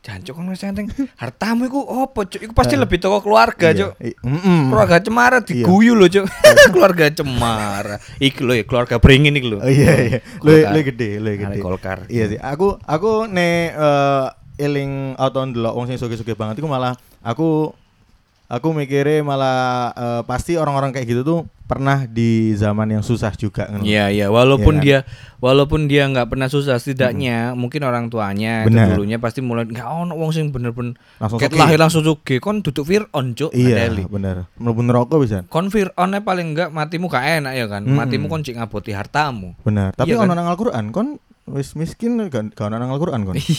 Jancuk 0.06 0.38
kan 0.38 0.46
wis 0.54 0.62
enteng. 0.62 0.86
Hartamu 1.18 1.66
iku 1.66 1.82
opo, 1.82 2.30
Cuk? 2.30 2.38
Iku 2.38 2.54
pasti 2.54 2.78
lebih 2.78 3.02
toko 3.02 3.26
keluarga, 3.26 3.74
Iya. 3.74 3.90
Cuk. 3.90 3.92
I- 4.06 4.14
mm-mm. 4.22 4.70
Keluarga 4.70 5.02
cemara 5.02 5.42
diguyu 5.42 5.98
lho, 5.98 6.06
Cuk. 6.06 6.30
keluarga 6.78 7.10
cemara. 7.10 7.98
Lho 8.22 8.54
ya, 8.54 8.64
keluarga 8.70 9.02
beringin 9.02 9.34
iki 9.34 9.50
lho. 9.50 9.58
Oh 9.58 9.66
iya 9.66 9.94
iya. 9.98 10.20
Lu 10.46 10.54
gede, 10.86 11.10
lu 11.18 11.34
Arek 11.34 11.40
gede. 11.42 11.60
Golkar. 11.66 12.00
Iya 12.06 12.30
sih. 12.30 12.38
Aku 12.38 12.78
aku 12.86 13.26
nek 13.26 13.74
eh, 13.74 14.26
eling 14.62 15.18
atau 15.18 15.42
ndelok 15.42 15.74
wong 15.74 15.86
sing 15.90 15.98
soge-soge 15.98 16.38
banget 16.38 16.62
iku 16.62 16.70
malah 16.70 16.94
aku 17.20 17.74
aku 18.46 18.68
mikirnya 18.72 19.26
malah 19.26 19.90
eh, 19.92 20.22
pasti 20.24 20.54
orang-orang 20.56 20.94
kayak 20.94 21.10
gitu 21.10 21.22
tuh 21.26 21.40
pernah 21.66 22.06
di 22.06 22.30
zaman 22.54 22.88
yang 22.88 23.02
susah 23.02 23.34
juga 23.34 23.66
ngono. 23.66 23.82
Iya 23.82 24.08
iya 24.08 24.28
walaupun 24.28 24.78
kan? 24.78 24.84
dia 24.84 24.98
walaupun 25.36 25.86
dia 25.86 26.06
nggak 26.06 26.28
pernah 26.28 26.46
susah 26.46 26.78
setidaknya 26.78 27.54
mungkin 27.54 27.82
orang 27.82 28.08
tuanya 28.08 28.64
Benar. 28.64 28.86
itu 28.86 28.92
dulunya 28.96 29.18
pasti 29.18 29.40
mulai 29.40 29.66
nggak 29.66 29.82
ono 29.82 30.14
wong 30.14 30.30
sing 30.30 30.50
bener-bener 30.50 30.94
Langsung 31.18 31.38
ket 31.38 31.52
lahir 31.52 31.76
langsung 31.76 32.02
sugih 32.02 32.38
kon 32.38 32.62
duduk 32.62 32.84
Fir'aun 32.84 33.34
cuk 33.34 33.50
Iya, 33.50 33.90
Adeli. 33.90 34.06
bener. 34.06 34.46
Mlebu 34.56 34.82
neraka 34.82 35.18
bisa. 35.18 35.42
kon 35.46 35.68
Fir'aunnya 35.68 36.22
paling 36.22 36.54
enggak 36.54 36.70
matimu 36.70 37.06
gak 37.08 37.26
enak 37.42 37.54
ya 37.54 37.66
kan 37.66 37.82
Mm-mm. 37.82 37.98
matimu 37.98 38.26
kon 38.28 38.42
cik 38.42 38.56
ngaboti 38.56 38.92
hartamu 38.92 39.58
Bener. 39.60 39.90
Tapi 39.92 40.08
Iya 40.08 40.22
ono 40.22 40.28
kan? 40.28 40.38
nang 40.38 40.48
Al-Qur'an 40.48 40.86
kon 40.90 41.18
wis 41.48 41.74
miskin 41.74 42.22
gak 42.24 42.54
gak 42.54 42.70
nang 42.70 42.90
Al-Qur'an 42.90 43.22
kon. 43.24 43.34
iya 43.42 43.50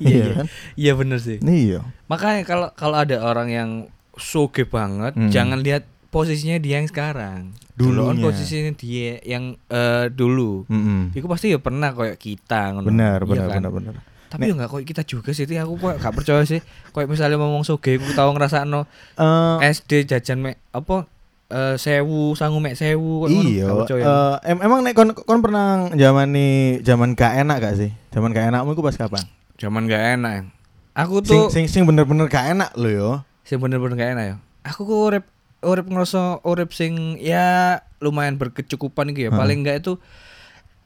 iya 0.00 0.26
kan? 0.34 0.46
iya 0.74 0.92
bener 0.94 1.18
sih 1.18 1.38
Iya. 1.38 1.84
makanya 2.04 2.42
kalau 2.42 2.68
kalau 2.72 2.96
ada 2.98 3.20
orang 3.20 3.48
yang 3.48 3.70
soge 4.14 4.64
banget 4.64 5.12
Hmm. 5.12 5.26
jangan 5.28 5.58
lihat 5.58 5.90
posisinya 6.14 6.56
dia 6.56 6.78
yang 6.78 6.86
sekarang. 6.86 7.50
Duluan 7.74 8.16
posisinya 8.16 8.70
dia 8.72 9.18
yang 9.20 9.58
eh, 9.66 10.06
dulu 10.08 10.62
Mm-mm. 10.66 11.10
Iku 11.10 11.26
pasti 11.26 11.50
ya 11.50 11.58
pernah 11.58 11.90
kayak 11.90 12.14
kita 12.16 12.70
ngono. 12.72 12.86
Bener, 12.86 13.18
Iya 13.18 13.26
bener, 13.26 13.46
kan? 13.48 13.58
bener, 13.58 13.72
bener. 13.74 13.94
Tapi 14.30 14.46
ya 14.46 14.54
enggak 14.54 14.66
kayak 14.68 14.86
kita 14.88 15.02
juga 15.04 15.30
sih, 15.30 15.42
Ti. 15.42 15.58
aku 15.58 15.74
kok 15.76 15.94
gak 15.96 16.10
percaya 16.10 16.42
sih. 16.42 16.58
Kayak 16.90 17.06
misalnya 17.08 17.34
ngomong 17.36 17.62
soge 17.62 17.94
aku 17.94 18.14
tau 18.14 18.30
ngrasakno 18.30 18.86
Eh, 19.14 19.56
SD 19.68 20.06
jajan 20.06 20.38
mek 20.40 20.58
apa 20.70 21.06
eh 21.46 21.76
sewu 21.76 22.34
sangu 22.34 22.58
mek 22.58 22.74
sewu 22.74 23.22
kok 23.22 23.28
ngono, 23.30 23.46
iya. 23.46 23.66
gak 23.68 23.90
eh, 23.92 24.34
em- 24.48 24.62
emang 24.64 24.80
nek 24.80 24.90
kon 24.92 25.12
kon 25.12 25.38
pernah 25.38 25.86
zaman 25.92 26.30
nih 26.30 26.54
zaman 26.80 27.12
gak 27.12 27.42
enak 27.42 27.58
gak 27.58 27.74
sih? 27.76 27.90
Zaman 28.10 28.30
gak 28.30 28.50
enakmu 28.50 28.72
iku 28.72 28.82
pas 28.82 28.94
kapan? 28.96 29.22
Zaman 29.54 29.86
gak 29.86 30.18
enak. 30.18 30.50
Aku 30.94 31.20
Sing 31.20 31.26
tuh 31.26 31.46
sing 31.50 31.66
sing 31.66 31.82
bener-bener 31.84 32.26
gak 32.26 32.50
enak 32.50 32.70
lho 32.74 32.90
yo. 32.90 33.10
sing 33.42 33.58
bener-bener 33.58 33.94
gak 33.94 34.10
enak 34.14 34.24
ya. 34.24 34.36
Aku 34.64 34.82
kok 34.82 34.98
urip 35.04 35.24
urip 35.64 35.88
ngerasa 35.88 36.44
urip 36.44 36.70
sing 36.70 37.16
ya 37.18 37.80
lumayan 37.98 38.36
berkecukupan 38.36 39.10
gitu 39.12 39.28
ya. 39.28 39.30
Heeh. 39.32 39.40
Paling 39.40 39.58
enggak 39.64 39.80
itu 39.80 39.96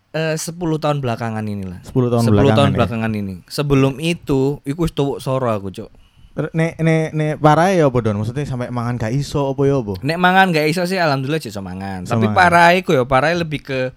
eh 0.09 0.35
10 0.35 0.57
tahun 0.57 1.05
belakangan 1.05 1.45
ini 1.45 1.69
lah. 1.69 1.81
10 1.85 1.93
tahun 2.09 2.23
10 2.25 2.33
belakangan. 2.33 2.57
tahun 2.57 2.71
ya. 2.71 2.77
belakangan 2.81 3.13
ini. 3.13 3.35
Sebelum 3.45 3.95
itu 4.01 4.63
iku 4.65 4.89
wis 4.89 4.95
tuwuk 4.97 5.19
soro 5.21 5.53
aku, 5.53 5.69
Cuk. 5.69 5.91
Ter- 6.33 6.55
Nek 6.55 6.79
nek 6.79 7.11
nek 7.13 7.33
parah 7.43 7.75
ya 7.75 7.91
apa 7.91 7.99
Don? 7.99 8.17
Maksudnya 8.17 8.47
sampai 8.47 8.71
mangan 8.71 8.95
gak 8.95 9.11
iso 9.11 9.51
apa 9.51 9.63
ya 9.67 9.83
apa? 9.83 9.95
Nek 10.01 10.19
mangan 10.23 10.47
gak 10.55 10.67
iso 10.71 10.87
sih 10.87 10.97
alhamdulillah 10.97 11.43
iso 11.43 11.61
mangan. 11.61 12.07
Iso 12.07 12.15
Tapi 12.15 12.31
parah 12.31 12.73
iku 12.79 12.95
ya, 12.95 13.03
parah 13.05 13.35
lebih 13.35 13.61
ke 13.61 13.91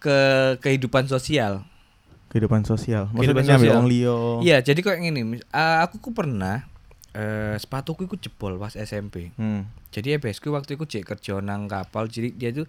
ke 0.00 0.16
kehidupan 0.58 1.06
sosial. 1.06 1.62
Kehidupan 2.32 2.64
sosial. 2.64 3.12
Kehidupan 3.12 3.44
Maksudnya 3.44 3.54
ambil 3.60 3.72
sosial. 3.84 4.40
Iya, 4.40 4.56
jadi 4.64 4.80
kok 4.80 4.96
ngene, 4.98 5.20
mis- 5.22 5.46
ah, 5.52 5.84
aku 5.84 6.00
ku 6.00 6.10
pernah 6.16 6.64
eh 7.12 7.56
sepatuku 7.56 8.04
iku 8.04 8.16
jebol 8.16 8.56
pas 8.56 8.72
SMP. 8.72 9.30
Hmm. 9.34 9.68
Jadi 9.88 10.16
EBSku 10.16 10.48
waktu 10.48 10.74
itu 10.74 10.84
cek 10.86 11.04
kerja 11.06 11.38
nang 11.38 11.64
kapal, 11.66 12.06
jadi 12.06 12.28
dia 12.30 12.50
tuh 12.52 12.64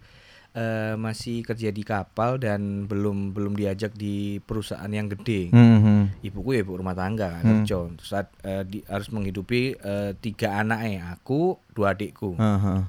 eh, 0.54 0.94
masih 0.96 1.42
kerja 1.42 1.70
di 1.70 1.82
kapal 1.82 2.38
dan 2.38 2.84
belum 2.84 3.32
belum 3.32 3.54
diajak 3.54 3.92
di 3.92 4.38
perusahaan 4.40 4.86
yang 4.86 5.08
gede. 5.08 5.50
Hmm, 5.50 5.80
hmm. 5.80 6.04
Ibuku 6.22 6.50
ya 6.52 6.62
ibu 6.62 6.76
rumah 6.76 6.94
tangga 6.94 7.40
Hmm. 7.40 7.64
kerja, 7.64 7.78
Terus 7.94 8.10
saat 8.10 8.28
eh, 8.42 8.64
di- 8.64 8.86
harus 8.86 9.08
menghidupi 9.10 9.76
eh, 9.76 10.12
tiga 10.16 10.60
anaknya, 10.60 11.10
aku, 11.12 11.56
dua 11.72 11.92
adikku. 11.94 12.36
Heeh. 12.36 12.80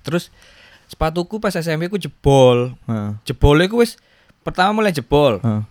Terus 0.00 0.30
sepatuku 0.86 1.36
pas 1.36 1.52
SMP 1.52 1.88
ku 1.88 1.96
jebol. 1.96 2.72
Heeh. 2.84 3.18
Jebolnya 3.24 3.66
ku 3.66 3.78
wis 3.78 3.98
pertama 4.40 4.70
mulai 4.72 4.90
jebol. 4.90 5.40
Heeh. 5.40 5.62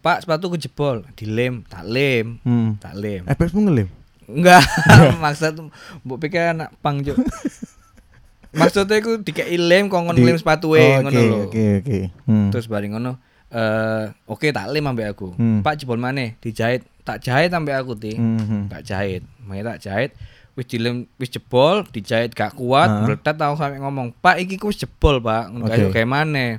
Pak, 0.00 0.24
sepatuku 0.24 0.56
jebol, 0.56 1.04
dilem, 1.12 1.60
tak 1.66 1.84
lem, 1.84 2.40
Hmm. 2.40 2.76
tak 2.76 2.94
lem. 2.94 3.20
Efek 3.24 3.52
ngelim. 3.52 3.88
Enggak, 4.30 4.62
maksud 5.22 5.70
mbok 6.02 6.18
pikir 6.18 6.54
anak 6.54 6.70
pang 6.78 7.02
juk. 7.02 7.18
Maksudnya 8.50 8.98
iku 8.98 9.22
dikei 9.22 9.54
lem 9.54 9.86
kongkon 9.86 10.18
Di- 10.18 10.26
lem 10.26 10.34
sepatuwe 10.34 10.82
Oh, 10.82 11.06
ngono 11.06 11.20
lho. 11.20 11.38
Oke, 11.46 11.66
oke. 11.80 11.98
Hmm. 12.26 12.50
Terus 12.50 12.66
bareng 12.66 12.94
ngono 12.94 13.18
eh 13.50 14.06
oke 14.26 14.50
tak 14.50 14.70
lem 14.70 14.86
ambek 14.86 15.14
aku. 15.14 15.34
Hmm. 15.34 15.62
Pak 15.62 15.78
jebol 15.78 15.98
maneh, 15.98 16.34
dijahit, 16.38 16.82
tak 17.02 17.22
jahit 17.22 17.50
ambek 17.50 17.78
aku 17.78 17.94
ti. 17.94 18.14
Hmm, 18.14 18.38
hmm. 18.38 18.62
Tak 18.66 18.82
jahit. 18.82 19.22
Makanya 19.46 19.74
tak 19.74 19.80
jahit 19.86 20.10
wis 20.58 20.66
dilem 20.66 21.06
wis 21.16 21.30
jebol, 21.30 21.86
dijahit 21.88 22.34
gak 22.34 22.52
kuat, 22.52 22.90
Heeh. 22.90 23.02
meletat 23.06 23.38
tau 23.38 23.54
sampe 23.54 23.78
ngomong, 23.78 24.12
"Pak, 24.18 24.42
iki 24.42 24.58
ku 24.58 24.68
jebol, 24.68 25.22
Pak." 25.22 25.54
Ngono 25.54 25.64
Oke. 25.64 25.72
kayak 25.72 25.88
kayak 25.94 26.10
maneh. 26.10 26.50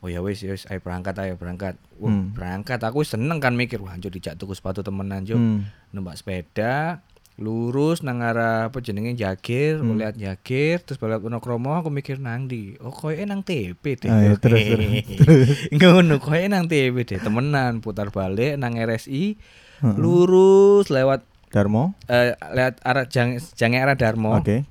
Oh 0.00 0.08
ya 0.08 0.18
wis 0.18 0.40
ya 0.40 0.50
wis 0.50 0.64
ayo 0.66 0.80
berangkat 0.80 1.12
ayo 1.18 1.36
berangkat. 1.36 1.76
Wah, 1.96 2.08
Hmm. 2.08 2.32
berangkat 2.32 2.80
aku 2.80 3.00
seneng 3.02 3.36
kan 3.36 3.52
mikir 3.52 3.78
wah 3.78 3.92
anjir 3.92 4.08
dijak 4.08 4.34
tuku 4.34 4.52
sepatu 4.52 4.80
temenan 4.80 5.22
juk 5.22 5.36
Hmm. 5.36 5.68
numpak 5.90 6.16
sepeda 6.16 7.04
lurus 7.36 8.00
nang 8.00 8.20
arah 8.20 8.68
apa 8.68 8.78
jenenge 8.78 9.12
Jagir, 9.14 9.76
Hmm. 9.76 9.96
lihat 9.96 10.12
Jagir 10.14 10.80
terus 10.80 10.96
balik 10.96 11.20
ono 11.22 11.36
kromo 11.38 11.72
aku 11.74 11.88
mikir 11.88 12.16
nang 12.16 12.44
di. 12.44 12.76
Oh 12.78 12.88
koyo 12.90 13.16
nang 13.22 13.40
TP 13.40 13.80
deh. 13.94 14.08
Iya, 14.08 14.36
terus, 14.36 14.60
terus, 14.60 14.88
Ngono 15.74 16.16
koyo 16.16 16.44
nang 16.46 16.64
TP 16.64 16.96
deh 17.02 17.16
temenan 17.16 17.80
putar 17.80 18.08
balik 18.08 18.56
nang 18.56 18.72
RSI 18.74 19.36
Heeh. 19.80 19.96
lurus 19.96 20.88
lewat 20.88 21.24
Darmo. 21.48 21.96
eh 22.06 22.36
lewat 22.46 22.78
arah 22.80 23.04
jang 23.04 23.36
jange 23.52 23.76
arah 23.76 23.96
Darmo. 23.96 24.32
Oke. 24.34 24.64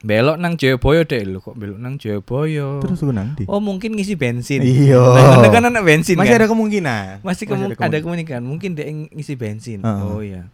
Belok 0.00 0.40
nang 0.40 0.56
Jayabaya 0.56 1.04
deh 1.04 1.22
lho 1.22 1.38
kok 1.38 1.52
belok 1.54 1.76
nang 1.76 2.00
Jayabaya. 2.00 2.80
Terus 2.80 2.98
gue 2.98 3.12
nanti. 3.12 3.42
Oh 3.44 3.60
mungkin 3.60 3.92
ngisi 3.92 4.16
bensin. 4.16 4.64
Iya. 4.64 4.96
Nah, 4.96 5.50
kan 5.50 5.60
anak 5.62 5.84
bensin 5.84 6.16
Masih 6.16 6.32
kan? 6.32 6.40
ada 6.40 6.48
kemungkinan. 6.48 7.20
Masih, 7.20 7.44
kemu- 7.44 7.76
ada 7.76 7.98
kemungkinan 7.98 8.40
mungkin 8.40 8.72
dia 8.72 8.88
ng- 8.88 9.12
ngisi 9.12 9.36
bensin. 9.36 9.84
Heeh. 9.84 10.00
Oh 10.02 10.20
iya. 10.20 10.48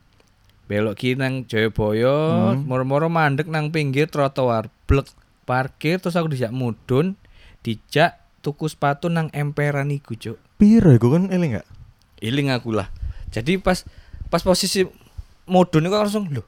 Belok 0.66 0.98
kiri 0.98 1.14
nang 1.14 1.46
Jayabaya, 1.46 2.10
Hmm. 2.52 2.66
moro-moro 2.66 3.06
mandek 3.06 3.46
nang 3.46 3.70
pinggir 3.70 4.10
trotoar, 4.10 4.66
blek 4.84 5.06
parkir 5.46 6.02
terus 6.02 6.18
aku 6.18 6.26
dijak 6.28 6.50
mudun, 6.50 7.14
dijak 7.62 8.18
tuku 8.42 8.66
sepatu 8.66 9.06
nang 9.06 9.30
emperan 9.30 9.86
iku, 9.88 10.18
Cuk. 10.18 10.42
Piro 10.58 10.90
iku 10.90 11.14
kan 11.14 11.30
eling 11.30 11.54
enggak? 11.54 11.66
Iling 12.18 12.50
aku 12.50 12.74
lah. 12.74 12.90
Jadi 13.28 13.56
pas 13.56 13.86
pas 14.26 14.42
posisi 14.42 14.82
mudun 15.44 15.86
iku 15.86 15.94
aku 15.94 16.04
langsung 16.04 16.26
lho. 16.26 16.42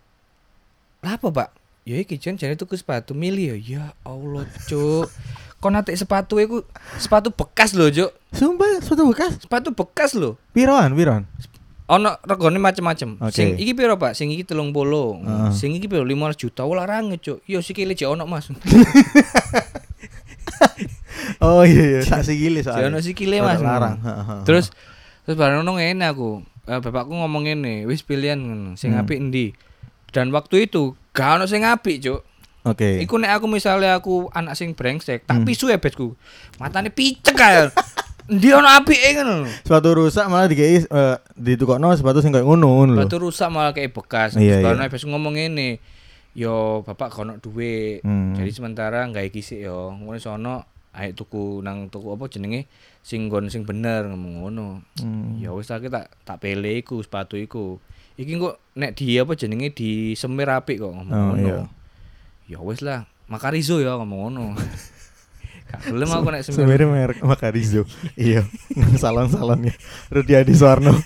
Lah 0.99 1.15
apa, 1.15 1.31
Pak? 1.31 1.49
Ya 1.89 1.97
iki 1.97 2.21
jen 2.21 2.37
jane 2.37 2.53
tuku 2.53 2.77
sepatu 2.77 3.17
milih 3.17 3.49
ya. 3.49 3.57
Ya 3.57 3.85
Allah, 4.03 4.45
Cuk. 4.69 5.09
Kok 5.57 5.71
nanti 5.73 5.97
sepatu 5.97 6.37
iku 6.37 6.61
sepatu 6.95 7.33
bekas 7.33 7.73
lho, 7.73 7.89
Cuk. 7.89 8.13
Sumpah 8.31 8.77
sepatu 8.79 9.09
bekas. 9.09 9.33
Sepatu 9.41 9.69
bekas 9.73 10.13
lho. 10.13 10.37
Piroan, 10.53 10.93
piroan. 10.93 11.25
Ono 11.89 12.21
regane 12.21 12.61
macem-macem. 12.61 13.17
Oke. 13.17 13.33
Sing 13.33 13.57
iki 13.57 13.73
piro, 13.73 13.97
Pak? 13.97 14.13
Sing 14.13 14.29
iki 14.29 14.45
30. 14.45 14.69
Heeh. 14.69 15.49
Sing 15.51 15.73
iki 15.73 15.89
piro? 15.89 16.05
15 16.05 16.37
juta. 16.37 16.69
Larang, 16.69 17.09
Cuk. 17.17 17.41
Yo 17.43 17.65
sikile 17.65 17.97
jek 17.97 18.05
ono, 18.07 18.29
Mas. 18.29 18.53
Oh 21.39 21.63
iya 21.63 21.85
iya, 21.89 22.01
sak 22.03 22.27
sikile 22.27 22.61
Jek 22.61 22.67
soalnya. 22.67 22.91
ono 22.91 22.99
sikile, 22.99 23.39
Mas. 23.41 23.61
Larang. 23.61 23.99
heeh. 23.99 24.43
Terus 24.43 24.75
terus 25.23 25.39
bareng 25.39 25.63
ono 25.63 25.79
ngene 25.79 26.05
aku. 26.05 26.43
Eh, 26.67 26.79
bapakku 26.79 27.15
ngomong 27.15 27.47
ngene, 27.47 27.87
wis 27.87 28.03
pilihan. 28.03 28.39
Sing 28.75 28.93
Hmm. 28.93 29.01
apik 29.01 29.19
endi? 29.19 29.55
Dan 30.09 30.33
waktu 30.33 30.67
itu 30.67 30.97
gak 31.13 31.41
ono 31.41 31.45
sing 31.45 31.65
apik, 31.65 32.01
Cuk. 32.01 32.21
Oke. 32.69 33.01
Iku 33.01 33.17
nek 33.17 33.41
aku 33.41 33.47
misalnya 33.49 33.97
aku 33.97 34.29
anak 34.35 34.53
sing 34.53 34.77
brengsek, 34.77 35.25
tak 35.25 35.41
Hmm. 35.41 35.47
pisu 35.49 35.73
ya 35.73 35.81
besku. 35.81 36.13
Matane 36.61 36.93
picek 36.93 37.33
kae. 37.33 37.73
Endi 38.29 38.53
ono 38.59 38.69
apike 38.69 39.17
ngono. 39.17 39.49
Sepatu 39.65 39.97
rusak 39.97 40.29
malah 40.29 40.51
dikei 40.51 40.85
eh, 40.85 41.17
ditukokno 41.33 41.97
sepatu 41.97 42.21
sing 42.21 42.29
koyo 42.29 42.45
ngono 42.45 42.69
ngono. 42.69 42.93
Batu 43.01 43.17
rusak 43.17 43.49
malah 43.49 43.73
kayak 43.73 43.97
bekas. 43.97 44.37
Iya, 44.37 44.61
Iya, 44.61 44.75
iya. 44.77 44.85
iya. 44.85 45.07
ngomong 45.09 45.35
ini, 45.41 45.81
yo 46.37 46.85
bapak 46.85 47.09
kono 47.15 47.41
duit. 47.41 48.05
Hmm. 48.05 48.37
Jadi 48.37 48.51
sementara 48.53 49.07
nggak 49.09 49.33
iki 49.33 49.41
yo, 49.65 49.97
ngono 49.97 50.21
sono 50.21 50.69
ayo 50.93 51.15
tuku 51.15 51.63
nang 51.63 51.89
tuku 51.89 52.11
apa 52.11 52.27
jenenge 52.27 52.67
sing 53.07 53.31
nggon 53.31 53.49
sing 53.49 53.65
bener 53.65 54.05
ngomong 54.13 54.45
ngono. 54.45 54.69
Hmm. 55.01 55.41
Ya 55.41 55.55
wis 55.57 55.73
aku 55.73 55.89
tak 55.89 56.13
tak 56.29 56.43
pele 56.45 56.85
iku 56.85 57.01
sepatu 57.01 57.41
iku. 57.41 57.81
Iki 58.19 58.33
kok 58.37 58.55
nek 58.75 58.93
di 58.93 59.15
apa 59.15 59.33
jenenge 59.33 59.71
di 59.71 59.91
semir 60.13 60.51
apik 60.51 60.83
kok 60.83 60.91
ngomong 60.91 61.15
Oh, 61.15 61.25
ngono. 61.33 61.39
iya. 61.39 61.59
Ya 62.49 62.59
wis 62.59 62.83
lah, 62.83 63.07
makarizo 63.27 63.79
ya 63.79 63.95
ngomong 63.95 64.19
ngono. 64.27 64.45
Gak 65.69 65.85
gelem 65.87 66.09
aku 66.09 66.29
nek 66.29 66.43
semir. 66.43 66.81
Merek 66.81 67.21
Makarizo. 67.21 67.85
iya. 68.17 68.41
Salon-salonnya 69.03 69.77
Rudi 70.09 70.35
Adi 70.35 70.53
Suwarno. 70.53 70.93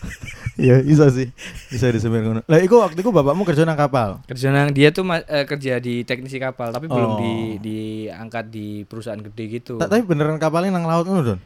Iya, 0.52 0.84
bisa 0.84 1.08
sih. 1.08 1.32
Bisa 1.72 1.88
disemir 1.88 2.20
ngono. 2.20 2.44
Lah 2.44 2.60
iku 2.60 2.76
waktu 2.76 3.00
iku 3.00 3.08
bapakmu 3.08 3.40
kerja 3.42 3.64
nang 3.64 3.72
kapal. 3.74 4.20
Kerja 4.28 4.52
nang 4.52 4.68
dia 4.68 4.92
tuh 4.92 5.00
eh, 5.08 5.48
kerja 5.48 5.80
di 5.80 6.04
teknisi 6.04 6.36
kapal 6.36 6.68
tapi 6.70 6.92
belum 6.92 7.08
Oh. 7.08 7.16
di 7.16 7.32
diangkat 7.58 8.52
di 8.52 8.84
perusahaan 8.84 9.16
gede 9.18 9.44
gitu. 9.50 9.80
Tapi 9.80 10.04
beneran 10.04 10.36
kapalnya 10.36 10.76
nang 10.76 10.84
laut 10.84 11.08
ngono, 11.08 11.24
Don. 11.24 11.40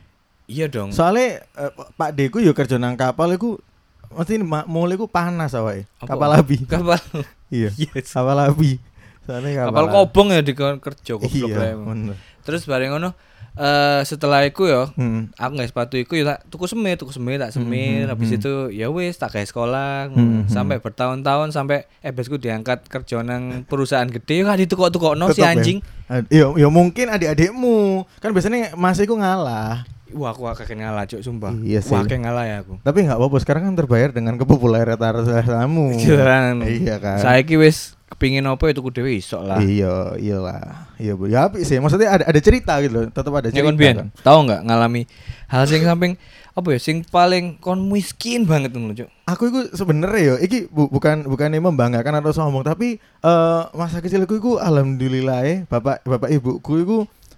Iya 0.47 0.67
dong. 0.67 0.91
Soalnya 0.91 1.39
eh, 1.39 1.71
Pak 1.95 2.19
Deku 2.19 2.43
yo 2.43 2.51
kerja 2.51 2.77
nang 2.77 2.99
kapal 2.99 3.31
iku 3.31 3.63
mesti 4.09 4.35
mulai 4.65 4.95
iku 4.95 5.07
panas 5.07 5.53
awake. 5.53 5.89
Apa? 5.99 6.13
Kapal 6.13 6.31
api. 6.37 6.57
kapal 6.65 7.01
Iya. 7.49 7.71
Yes. 7.73 8.09
Kapal 8.09 8.39
api. 8.45 8.79
Soalnya 9.23 9.65
kapal 9.65 9.87
kapal, 9.87 10.07
kobong 10.07 10.29
ya 10.31 10.41
di 10.41 10.55
kerja 10.55 11.13
goblok 11.13 11.49
Iya. 11.49 12.15
Terus 12.43 12.63
bareng 12.63 12.93
ngono 12.93 13.11
eh 13.57 14.05
setelah 14.05 14.45
iku 14.45 14.69
ya 14.69 14.93
Hmm. 14.93 15.33
aku 15.33 15.57
nggak 15.57 15.71
sepatu 15.73 15.97
iku 15.97 16.13
ya 16.13 16.29
tak 16.29 16.45
tuku 16.47 16.69
semir 16.69 16.95
tuku 16.95 17.09
semir 17.09 17.41
tak 17.41 17.51
semir 17.51 18.05
Hmm, 18.05 18.13
habis 18.13 18.29
hmm. 18.29 18.37
itu 18.37 18.53
ya 18.71 18.93
wis 18.93 19.17
tak 19.17 19.33
gawe 19.33 19.41
sekolah 19.43 20.13
Hmm, 20.13 20.45
hmm. 20.45 20.53
sampai 20.53 20.77
bertahun-tahun 20.77 21.57
sampai 21.57 21.89
ebesku 21.99 22.37
diangkat 22.37 22.85
kerja 22.85 23.25
nang 23.25 23.65
perusahaan 23.65 24.05
gede 24.05 24.45
ya 24.45 24.53
ditukok-tukokno 24.55 25.33
si 25.33 25.41
Tetep 25.41 25.41
ya. 25.41 25.51
anjing 25.51 25.79
Ad- 26.05 26.29
Yo, 26.29 26.53
yo 26.55 26.69
mungkin 26.69 27.09
adik-adikmu 27.09 28.05
kan 28.21 28.31
biasanya 28.31 28.77
Mas 28.77 29.01
iku 29.01 29.17
ngalah. 29.17 29.89
Wah 30.17 30.33
aku 30.33 30.49
akeh 30.49 30.67
ngalah 30.73 31.05
cuk 31.05 31.21
sumpah 31.21 31.53
Iya 31.61 31.79
sih. 31.79 31.93
wah 31.93 32.03
ngalah 32.03 32.45
ya 32.45 32.57
aku 32.65 32.81
Tapi 32.81 32.99
nggak 33.05 33.17
apa-apa 33.17 33.37
sekarang 33.39 33.63
kan 33.69 33.75
terbayar 33.77 34.11
dengan 34.11 34.35
kepopuleran 34.35 34.97
kamu. 34.97 35.87
Jalan. 36.03 36.65
Iya 36.65 36.97
kan. 36.97 37.21
Saiki 37.21 37.55
wis 37.55 37.95
kepingin 38.07 38.47
apa 38.47 38.71
itu 38.71 38.81
kudu 38.81 39.03
dhewe 39.03 39.19
iso 39.19 39.43
lah. 39.43 39.59
Iya, 39.59 40.15
iyalah. 40.17 40.89
Iya, 40.97 41.13
Bu. 41.19 41.27
Ya 41.27 41.51
apik 41.51 41.67
sih. 41.67 41.77
Maksudnya 41.77 42.09
ada 42.09 42.25
ada 42.25 42.41
cerita 42.41 42.79
gitu 42.81 42.95
loh. 42.95 43.05
Tetap 43.11 43.33
ada 43.35 43.51
Ya 43.51 43.61
cerita. 43.61 43.75
biyen, 43.75 43.97
kan. 43.99 44.09
tahu 44.23 44.39
nggak 44.47 44.63
ngalami 44.63 45.03
hal 45.47 45.63
sing 45.67 45.83
samping 45.83 46.15
apa 46.57 46.73
ya 46.73 46.81
sing 46.81 47.05
paling 47.05 47.61
kon 47.61 47.85
miskin 47.93 48.49
banget 48.49 48.73
ngono, 48.73 48.97
Cuk. 48.97 49.13
Aku 49.29 49.43
itu 49.47 49.77
sebenarnya 49.77 50.23
yo, 50.23 50.35
iki 50.41 50.65
bu- 50.67 50.89
bukan 50.89 51.29
bukan 51.29 51.53
membanggakan 51.53 52.25
atau 52.25 52.33
sombong, 52.33 52.65
tapi 52.65 52.97
eh 52.97 53.63
masa 53.77 54.01
kecilku 54.01 54.41
itu 54.41 54.57
alhamdulillah 54.57 55.45
ya, 55.45 55.57
bapak 55.67 56.01
bapak 56.01 56.33
ibuku 56.33 56.73
itu 56.81 56.97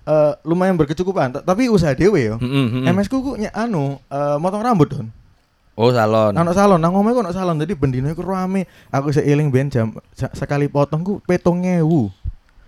eh, 0.09 0.33
lumayan 0.43 0.75
berkecukupan. 0.75 1.29
Ta- 1.31 1.45
Tapi 1.45 1.69
usaha 1.69 1.93
dewe 1.93 2.25
yo. 2.25 2.35
Heeh, 2.37 2.67
heeh. 2.81 2.89
MS 2.89 3.07
ku 3.07 3.21
ku 3.21 3.33
ny- 3.35 3.53
anu 3.53 4.01
eh, 4.03 4.37
motong 4.37 4.65
rambut 4.65 4.89
don. 4.89 5.09
Oh, 5.77 5.95
salon. 5.95 6.35
Anak 6.35 6.57
salon, 6.57 6.81
nang 6.81 6.91
omahku 6.91 7.23
anak 7.23 7.31
salon. 7.31 7.55
Jadi 7.55 7.71
bendino 7.73 8.09
iku 8.09 8.25
rame. 8.25 8.67
Aku 8.89 9.15
seiling 9.15 9.47
ben 9.47 9.69
jam 9.69 9.95
sekali 10.33 10.67
potong 10.67 11.07
ku 11.07 11.13
petong 11.23 11.63
ngewu. 11.63 12.11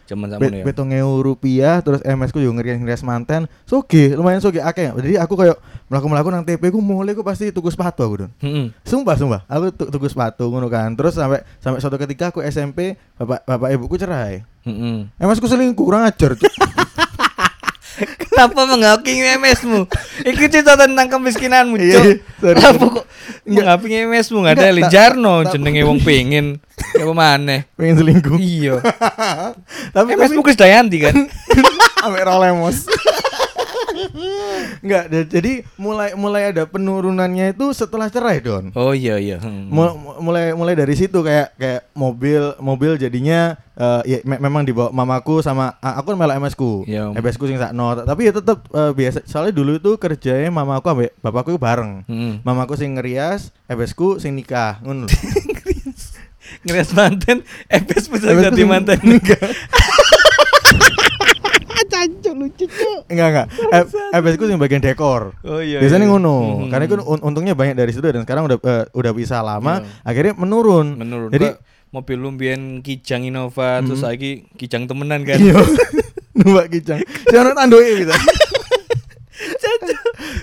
Jaman 0.07 0.27
sakmono 0.29 0.47
ya. 0.53 0.63
Petong 0.63 0.91
rupiah 1.19 1.79
terus 1.81 2.03
MS 2.03 2.31
ku 2.31 2.39
yo 2.39 2.51
ngerias-ngerias 2.51 3.03
manten. 3.03 3.51
Soge, 3.63 4.15
lumayan 4.15 4.39
soge 4.39 4.59
akeh. 4.59 4.91
Jadi 4.93 5.15
aku 5.17 5.35
koyo 5.35 5.59
mlaku-mlaku 5.87 6.29
nang 6.29 6.43
TP 6.43 6.67
ku 6.69 6.79
mulai 6.79 7.11
ku 7.13 7.23
pasti 7.23 7.51
tuku 7.51 7.67
sepatu 7.69 8.03
aku, 8.03 8.15
Don. 8.17 8.31
Heeh. 8.39 8.71
Sumpah, 8.81 9.15
sumpah. 9.15 9.43
Aku 9.47 9.71
tu- 9.71 9.87
tuku 9.89 10.07
sepatu 10.07 10.47
ngono 10.47 10.67
kan. 10.67 10.95
Terus 10.95 11.15
sampai 11.15 11.43
sampai 11.59 11.79
suatu 11.79 11.95
ketika 11.97 12.31
aku 12.31 12.43
SMP, 12.43 12.95
bapak 13.17 13.43
bapak 13.45 13.69
ibuku 13.73 13.95
cerai. 13.97 14.47
Heeh. 14.63 15.11
MS 15.17 15.39
ku 15.39 15.47
selingkuh 15.47 15.83
kurang 15.83 16.03
ajar. 16.05 16.39
Kenapa 18.01 18.61
menghakimi 18.65 19.37
MS-mu? 19.37 19.85
Iki 20.25 20.47
cerita 20.49 20.77
tentang 20.77 21.09
kemiskinanmu, 21.09 21.77
Cuk. 21.77 22.05
sorry, 22.41 22.55
Kenapa 22.57 22.85
kok 23.01 23.05
menghakimi 23.45 24.09
MS-mu 24.09 24.39
enggak 24.45 24.57
ada 24.61 24.69
Lijarno 24.73 25.35
jenenge 25.49 25.83
wong 25.85 26.01
pengen. 26.01 26.61
Ya 26.97 27.05
apa 27.05 27.13
maneh? 27.13 27.61
Pengen 27.77 28.01
selingkuh. 28.01 28.39
Iya. 28.41 28.81
tapi 29.97 30.17
MS-mu 30.17 30.41
Krisdayanti 30.41 30.99
kan? 31.05 31.17
Sampai 32.01 32.25
rolemos. 32.25 32.89
Enggak, 34.81 35.05
jadi 35.27 35.53
mulai 35.77 36.13
mulai 36.13 36.51
ada 36.51 36.65
penurunannya 36.65 37.51
itu 37.51 37.71
setelah 37.71 38.07
cerai, 38.07 38.41
Don. 38.41 38.73
Oh 38.73 38.91
iya 38.91 39.17
iya. 39.17 39.37
Hmm. 39.37 39.69
Mul- 39.69 39.95
mu- 39.95 40.19
mulai 40.23 40.53
mulai 40.53 40.73
dari 40.73 40.95
situ 40.95 41.21
kayak 41.21 41.55
kayak 41.55 41.81
mobil 41.93 42.55
mobil 42.59 42.95
jadinya 42.95 43.55
eh, 43.73 44.01
ya 44.07 44.19
me- 44.23 44.39
memang 44.39 44.63
dibawa 44.63 44.89
mamaku 44.91 45.41
sama 45.41 45.77
a- 45.79 45.97
aku 45.97 46.13
malah 46.13 46.37
MS 46.37 46.55
ku. 46.55 46.85
Iya. 46.85 47.13
MS 47.13 47.37
ku 47.37 47.45
sing 47.45 47.57
sakno, 47.57 47.95
tapi 47.99 48.27
ya 48.27 48.33
tetep 48.33 48.59
eh, 48.69 48.93
biasa 48.93 49.25
soalnya 49.25 49.53
dulu 49.53 49.77
itu 49.77 49.91
kerjanya 49.97 50.49
mamaku 50.49 50.87
ambek 50.89 51.11
bapakku 51.19 51.57
bareng. 51.57 52.05
Hmm. 52.05 52.41
Mamaku 52.41 52.75
sing 52.75 52.95
ngerias, 52.95 53.53
MS 53.67 53.93
ku 53.93 54.17
sing 54.17 54.33
nikah, 54.33 54.81
ngono. 54.81 55.07
Ngerias 56.61 56.91
manten, 56.93 57.47
MS 57.69 58.05
bisa 58.07 58.27
jadi 58.29 58.63
manten. 58.65 58.99
Enggak. 58.99 59.39
Cancuk 61.91 62.35
lucu, 62.37 62.65
Cuk. 62.65 63.01
Enggak 63.07 63.29
enggak. 63.29 63.47
Eh, 63.69 63.85
MS 64.17 64.35
ku 64.35 64.47
sing 64.47 64.57
bagian 64.57 64.79
dekor. 64.79 65.35
Oh 65.43 65.59
iya. 65.59 65.79
Biasanya 65.79 66.07
iya. 66.07 66.13
ngono. 66.13 66.37
Mhm. 66.63 66.71
Karena 66.71 66.85
itu 66.87 66.97
un- 66.97 67.23
untungnya 67.23 67.53
banyak 67.53 67.75
dari 67.75 67.91
situ 67.91 68.07
dan 68.07 68.23
sekarang 68.23 68.47
udah 68.47 68.57
eh, 68.57 68.85
udah 68.91 69.13
bisa 69.13 69.43
lama, 69.43 69.83
Iya. 69.83 70.07
akhirnya 70.07 70.33
menurun. 70.35 70.95
menurut 70.95 71.31
Jadi- 71.31 71.51
Jadi 71.53 71.69
mobil 71.91 72.17
lu 72.17 72.31
mbiyen 72.31 72.63
Kijang 72.81 73.27
Innova 73.27 73.83
terus 73.83 73.99
Hmm. 73.99 74.09
saiki 74.09 74.47
Kijang 74.55 74.87
temenan 74.87 75.23
kan. 75.23 75.37
Iya. 75.37 75.59
Numpak 76.39 76.71
kicang. 76.71 77.03
Si 77.03 77.35
ono 77.35 77.51
tandoke 77.53 77.91
bisa. 77.99 78.15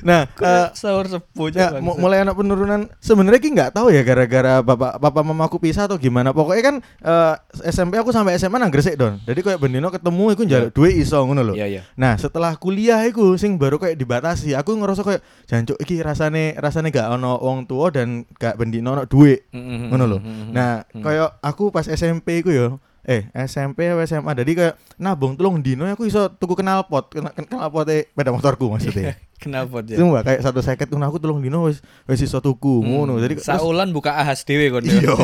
nah, 0.08 0.24
eh, 0.24 0.68
Sahur 0.72 1.04
sepuh 1.06 1.52
ya, 1.52 1.76
mulai 1.82 2.24
anak 2.24 2.34
penurunan 2.34 2.88
sebenarnya 2.98 3.38
ki 3.38 3.50
nggak 3.52 3.72
tahu 3.74 3.92
ya 3.92 4.00
gara-gara 4.02 4.64
bapak 4.64 4.96
papa 4.98 5.20
mamaku 5.22 5.60
pisah 5.60 5.84
atau 5.84 6.00
gimana 6.00 6.32
pokoknya 6.32 6.64
kan 6.64 6.76
eh, 6.80 7.36
SMP 7.68 8.00
aku 8.00 8.10
sampai 8.10 8.40
SMA 8.40 8.56
nang 8.56 8.72
Gresik 8.72 8.96
don 8.96 9.20
jadi 9.22 9.36
kayak 9.38 9.60
bendino 9.60 9.92
ketemu 9.92 10.32
iku 10.32 10.42
njaluk 10.42 10.72
duit 10.72 10.96
iso 10.96 11.20
ngono 11.20 11.44
lho 11.44 11.54
Iya 11.54 11.68
iya. 11.68 11.82
nah 11.94 12.16
setelah 12.16 12.56
kuliah 12.56 13.04
iku 13.04 13.36
sing 13.36 13.58
baru 13.58 13.76
kayak 13.76 13.98
dibatasi 13.98 14.56
aku 14.56 14.74
ngerasa 14.74 15.04
kayak 15.04 15.22
jancuk 15.44 15.76
iki 15.78 16.00
rasane 16.00 16.56
rasane 16.56 16.88
gak 16.88 17.12
ono 17.12 17.36
wong 17.38 17.66
tua 17.66 17.92
dan 17.92 18.24
gak 18.34 18.56
bendino 18.56 18.94
ono 18.94 19.04
duit 19.04 19.44
Mm-mm. 19.52 19.90
ngono 19.90 20.06
lho. 20.06 20.18
Mm-mm. 20.22 20.50
Nah, 20.50 20.88
Mm. 20.88 21.04
kayak 21.04 21.42
aku 21.42 21.68
pas 21.68 21.84
SMP 21.84 22.40
iku 22.40 22.48
yo, 22.48 22.80
eh 23.08 23.32
SMP 23.48 23.88
atau 23.88 24.04
SMA 24.04 24.32
jadi 24.36 24.52
kayak 24.52 24.74
nabung 25.00 25.40
telung 25.40 25.64
dino 25.64 25.88
aku 25.88 26.12
iso 26.12 26.28
tuku 26.36 26.60
knalpot, 26.60 27.08
kena 27.16 27.32
knalpot 27.32 27.88
sepeda 27.88 28.36
motorku 28.36 28.68
maksudnya. 28.68 29.16
Kenapa 29.38 29.80
dia? 29.80 29.96
Itu 29.96 30.12
mbak 30.12 30.28
kayak 30.28 30.42
satu 30.44 30.60
seket 30.60 30.92
tuh 30.92 31.00
aku 31.00 31.22
telung 31.24 31.40
dino 31.40 31.72
wis 31.72 31.80
wis 32.04 32.20
iso 32.20 32.44
tuku 32.44 32.84
ngono. 32.84 33.16
Jadi 33.24 33.40
Saulan 33.40 33.96
buka 33.96 34.20
ahas 34.20 34.44
dhewe 34.44 34.68
kon. 34.74 34.84
Iya, 34.84 35.16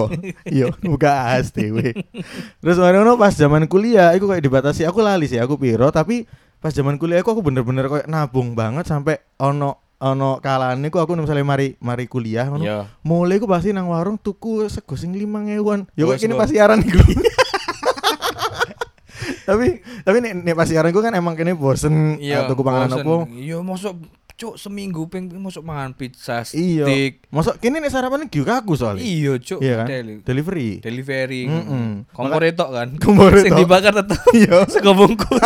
iya, 0.48 0.66
buka 0.80 1.36
AS 1.36 1.52
dewe. 1.52 1.92
Terus 2.64 2.78
kemarin 2.80 3.04
ono 3.04 3.20
pas 3.20 3.36
zaman 3.36 3.68
kuliah, 3.68 4.16
aku 4.16 4.32
kayak 4.32 4.48
dibatasi, 4.48 4.88
aku 4.88 5.04
lali 5.04 5.28
sih, 5.28 5.42
aku 5.42 5.60
piro, 5.60 5.92
tapi 5.92 6.24
pas 6.64 6.72
zaman 6.72 6.96
kuliah 6.96 7.20
aku 7.20 7.36
aku 7.36 7.44
bener-bener 7.44 7.92
kayak 7.92 8.08
nabung 8.08 8.56
banget 8.56 8.88
sampai 8.88 9.20
ono 9.42 9.84
ono 10.00 10.40
kalane 10.40 10.88
ku 10.88 11.00
aku 11.00 11.20
misalnya 11.20 11.44
mari 11.44 11.76
mari 11.84 12.08
kuliah 12.08 12.48
ngono. 12.48 12.64
Iya. 12.64 12.80
Mulai 13.04 13.44
aku 13.44 13.48
pasti 13.52 13.76
nang 13.76 13.92
warung 13.92 14.16
tuku 14.16 14.72
sego 14.72 14.96
sing 14.96 15.12
lima 15.12 15.44
ngewan. 15.44 15.90
Ya 16.00 16.08
kok 16.08 16.22
kini 16.22 16.36
sego. 16.36 16.42
pasiaran 16.44 16.80
iku. 16.80 17.02
tapi 19.44 19.68
tapi 20.02 20.18
nek 20.20 20.34
nek 20.42 20.56
pasiaran 20.56 20.90
ku 20.90 21.00
kan 21.00 21.12
emang 21.12 21.34
kene 21.34 21.54
bosen 21.54 22.16
Iya. 22.16 22.44
uh, 22.44 22.48
tuku 22.48 22.62
panganan 22.62 22.92
opo. 22.96 23.28
Iya, 23.30 23.60
mosok 23.60 23.96
cuk 24.34 24.58
seminggu 24.58 25.06
ping 25.06 25.30
mosok 25.32 25.62
mangan 25.62 25.94
pizza 25.94 26.42
Iya. 26.48 26.84
stick. 26.84 27.22
Masuk 27.30 27.54
kini 27.58 27.78
nek 27.78 27.88
sarapan 27.88 28.26
gyukaku 28.26 28.74
soalnya. 28.74 29.00
Iya, 29.00 29.38
cuk. 29.38 29.60
Iya 29.60 29.76
kan? 29.78 29.88
Deli- 29.88 30.22
Delivery. 30.22 30.70
Delivery. 30.80 31.42
Mm-mm. 31.46 31.88
Kompor 32.10 32.42
tok 32.50 32.70
kan. 32.72 32.88
Kompor 33.04 33.30
tok. 33.32 33.54
dibakar 33.56 33.94
tetep 33.94 34.20
Iya. 34.42 34.66
sego 34.74 34.92
bungkus. 34.94 35.38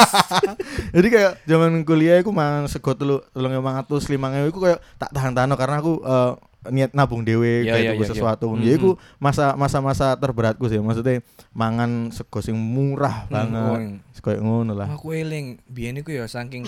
Jadi 0.89 1.07
kayak 1.09 1.43
zaman 1.43 1.83
kuliah 1.83 2.17
aku 2.17 2.31
mangan 2.31 2.65
sego 2.65 2.93
telu 2.93 3.19
telung 3.29 3.51
emang 3.51 3.75
atus 3.75 4.07
lima 4.07 4.29
ngewe 4.29 4.49
aku 4.49 4.61
kayak 4.61 4.79
tak 4.95 5.11
tahan 5.11 5.33
tahan 5.33 5.51
karena 5.53 5.77
aku 5.77 5.93
eh, 5.99 6.31
niat 6.67 6.91
nabung 6.91 7.21
dewe 7.21 7.63
Iya, 7.63 7.71
kayak 7.71 7.83
iya, 7.83 7.91
tuku 7.93 8.03
iya, 8.03 8.11
sesuatu. 8.11 8.47
iya. 8.53 8.61
Jadi 8.65 8.75
aku 8.77 8.91
masa 9.17 9.53
masa 9.53 9.77
masa 9.79 10.07
terberatku 10.15 10.65
sih 10.65 10.77
maksudnya 10.77 11.21
mangan 11.51 12.09
sego 12.09 12.41
sing 12.41 12.57
murah 12.57 13.25
Hmm, 13.25 13.31
banget. 13.31 13.79
Kayak 14.19 14.41
ngono 14.41 14.73
lah. 14.73 14.87
Aku 14.91 15.13
eling 15.13 15.61
biyen 15.65 15.95
iku 15.97 16.11
ya 16.11 16.25
saking 16.25 16.67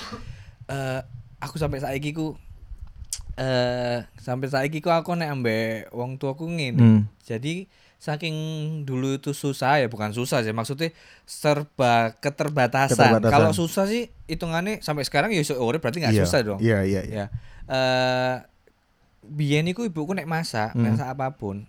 eh 0.67 1.01
aku 1.37 1.57
sampai 1.57 1.79
saiki 1.79 2.11
ku 2.11 2.37
eh 3.35 4.03
sampai 4.15 4.47
saiki 4.47 4.79
ku 4.79 4.87
aku 4.87 5.15
nek 5.15 5.31
ambek 5.31 5.87
wong 5.91 6.15
tuaku 6.15 6.47
ngene. 6.47 6.79
Hmm. 6.79 7.01
Jadi 7.23 7.67
saking 7.99 8.35
dulu 8.87 9.19
itu 9.19 9.35
susah 9.35 9.83
ya 9.83 9.87
bukan 9.87 10.15
susah 10.15 10.39
sih 10.39 10.55
maksudnya 10.55 10.95
serba 11.23 12.15
keterbatasan. 12.15 12.95
Keterbatasan. 12.95 13.31
Kalau 13.31 13.51
susah 13.51 13.83
sih 13.83 14.07
hitungannya 14.25 14.79
sampai 14.79 15.03
sekarang 15.03 15.31
ya 15.31 15.43
urip 15.55 15.83
berarti 15.83 15.99
nggak 15.99 16.15
Iya, 16.15 16.23
susah 16.23 16.39
dong. 16.41 16.59
Iya 16.59 16.79
iya 16.83 17.01
iya. 17.03 17.15
Ya. 17.15 17.25
Eh 17.67 18.35
biyen 19.29 19.65
iku 19.65 19.81
ibuku 19.81 20.11
nek 20.11 20.25
masak, 20.25 20.73
Hmm. 20.73 20.89
masak 20.89 21.07
apa 21.07 21.33
pun. 21.33 21.65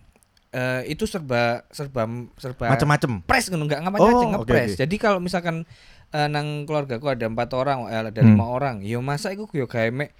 eh 0.51 0.83
itu 0.85 1.07
serba 1.07 1.63
serba 1.71 2.03
serba 2.35 2.67
Macem-macem. 2.67 3.23
ngepres 3.23 3.47
ngono 3.47 3.63
enggak 3.63 3.81
ngapain 3.81 4.03
Oh, 4.03 4.27
ngepres. 4.35 4.75
oke. 4.75 4.79
Jadi 4.79 4.95
kalau 4.97 5.17
misalkan 5.17 5.63
eh, 6.11 6.27
nang 6.27 6.67
keluargaku 6.67 7.07
ada 7.07 7.23
empat 7.23 7.55
orang, 7.55 7.87
eh, 7.87 8.03
ada 8.03 8.19
Hmm. 8.19 8.35
lima 8.35 8.43
orang, 8.45 8.83
yo 8.83 8.99
masak 8.99 9.31
iku 9.33 9.47
yo 9.49 9.63
gawe 9.63 9.87
mek 9.89 10.11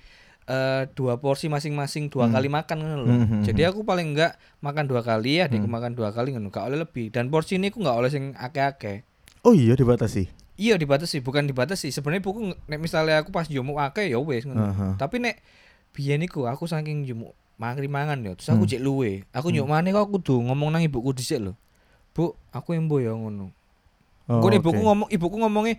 eh, 0.48 0.88
dua 0.90 1.20
porsi 1.20 1.46
masing-masing 1.46 2.08
dua 2.08 2.26
Hmm. 2.26 2.34
kali 2.34 2.48
makan 2.48 2.78
ngono 2.80 2.96
lho. 2.98 3.08
Hmm, 3.10 3.28
hmm, 3.28 3.44
Jadi 3.44 3.62
hmm. 3.62 3.70
aku 3.70 3.80
paling 3.84 4.08
enggak 4.10 4.32
makan 4.60 4.84
dua 4.86 5.02
kali 5.02 5.38
ya, 5.38 5.46
adikku 5.46 5.64
Hmm. 5.64 5.76
makan 5.76 5.92
dua 5.94 6.10
kali 6.10 6.32
ngono, 6.32 6.48
gak 6.48 6.64
oleh 6.66 6.80
lebih. 6.80 7.10
Dan 7.10 7.28
porsi 7.28 7.56
ini 7.56 7.68
aku 7.68 7.84
enggak 7.84 7.98
oleh 7.98 8.10
sing 8.10 8.32
akeh-akeh. 8.34 9.04
Oh 9.42 9.52
iya 9.52 9.76
dibatasi. 9.76 10.32
Iya 10.56 10.78
dibatasi, 10.78 11.20
bukan 11.20 11.44
dibatasi. 11.44 11.90
Sebenarnya 11.90 12.22
buku 12.22 12.40
nek 12.64 12.80
misalnya 12.80 13.20
aku 13.20 13.30
pas 13.30 13.46
jumuk 13.46 13.76
akeh 13.78 14.08
ya 14.08 14.18
wis 14.18 14.46
ngono. 14.46 14.64
Aha. 14.66 14.88
Tapi 14.96 15.20
nek 15.20 15.44
biyen 15.92 16.22
iku 16.22 16.46
aku 16.46 16.66
saking 16.66 17.04
jumuk 17.04 17.32
mangri 17.56 17.86
mangan 17.86 18.18
ya, 18.20 18.34
terus 18.34 18.50
aku 18.50 18.64
Hmm. 18.64 18.72
cek 18.72 18.82
luwe. 18.82 19.12
Aku 19.30 19.50
nyuk 19.50 19.66
maneh 19.66 19.92
kok 19.92 20.10
kudu 20.10 20.42
ngomong 20.42 20.70
nang 20.70 20.82
ibuku 20.82 21.14
dhisik 21.14 21.38
lho. 21.40 21.54
Bu, 22.12 22.34
aku 22.50 22.74
embo 22.74 22.98
ya 22.98 23.12
ngono. 23.12 23.54
Oh, 24.26 24.38
Engko 24.38 24.50
ibuku 24.52 24.82
ngomong 24.82 25.08
ibuku 25.08 25.36
ngomongnya 25.38 25.76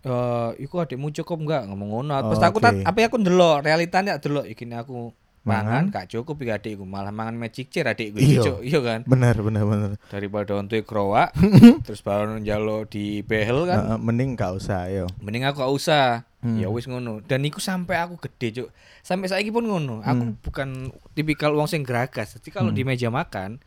eh 0.00 0.50
iku 0.58 0.78
adikmu 0.78 1.10
cukup 1.12 1.38
enggak 1.40 1.62
ngomong 1.66 1.88
ngono. 1.96 2.12
Terus 2.24 2.38
Oh, 2.38 2.46
aku 2.46 2.58
tak 2.58 2.72
oke. 2.74 2.84
apa 2.84 2.98
aku 3.02 3.16
ndelok 3.16 3.56
realitane 3.62 4.08
tak 4.10 4.22
delok 4.22 4.46
iki 4.46 4.64
aku 4.68 5.10
mangan 5.40 5.88
gak 5.88 6.06
cukup 6.08 6.36
iki 6.38 6.52
adikku 6.52 6.84
malah 6.84 7.08
mangan 7.08 7.32
magic 7.34 7.66
chair 7.68 7.88
adikku 7.88 8.20
iki 8.20 8.36
Cuk. 8.36 8.60
iya 8.60 8.78
kan 8.78 9.00
Benar 9.02 9.32
benar 9.38 9.64
benar. 9.64 9.90
daripada 10.06 10.52
untuk 10.54 10.76
krowak 10.84 11.32
terus 11.88 12.04
baru 12.04 12.36
njaluk 12.36 12.92
di 12.92 13.24
behel 13.24 13.64
kan 13.64 13.78
Heeh, 13.80 13.98
mending 13.98 14.36
gak 14.36 14.52
usah 14.54 14.92
yo. 14.92 15.08
mending 15.18 15.48
aku 15.48 15.58
gak 15.58 15.72
usah 15.72 16.27
Hmm. 16.38 16.54
ya 16.54 16.70
wis 16.70 16.86
ngono 16.86 17.18
dan 17.20 17.42
iku 17.42 17.58
sampai 17.58 17.98
aku 17.98 18.14
gede 18.22 18.62
cuk 18.62 18.68
sampai 19.02 19.26
saiki 19.26 19.50
pun 19.50 19.66
ngono 19.66 20.00
aku 20.00 20.22
Hmm. 20.22 20.38
bukan 20.38 20.68
tipikal 21.10 21.50
wong 21.50 21.66
sing 21.66 21.82
geragas 21.82 22.38
jadi 22.38 22.48
kalau 22.52 22.70
Hmm. 22.70 22.78
di 22.78 22.86
meja 22.86 23.10
makan 23.10 23.58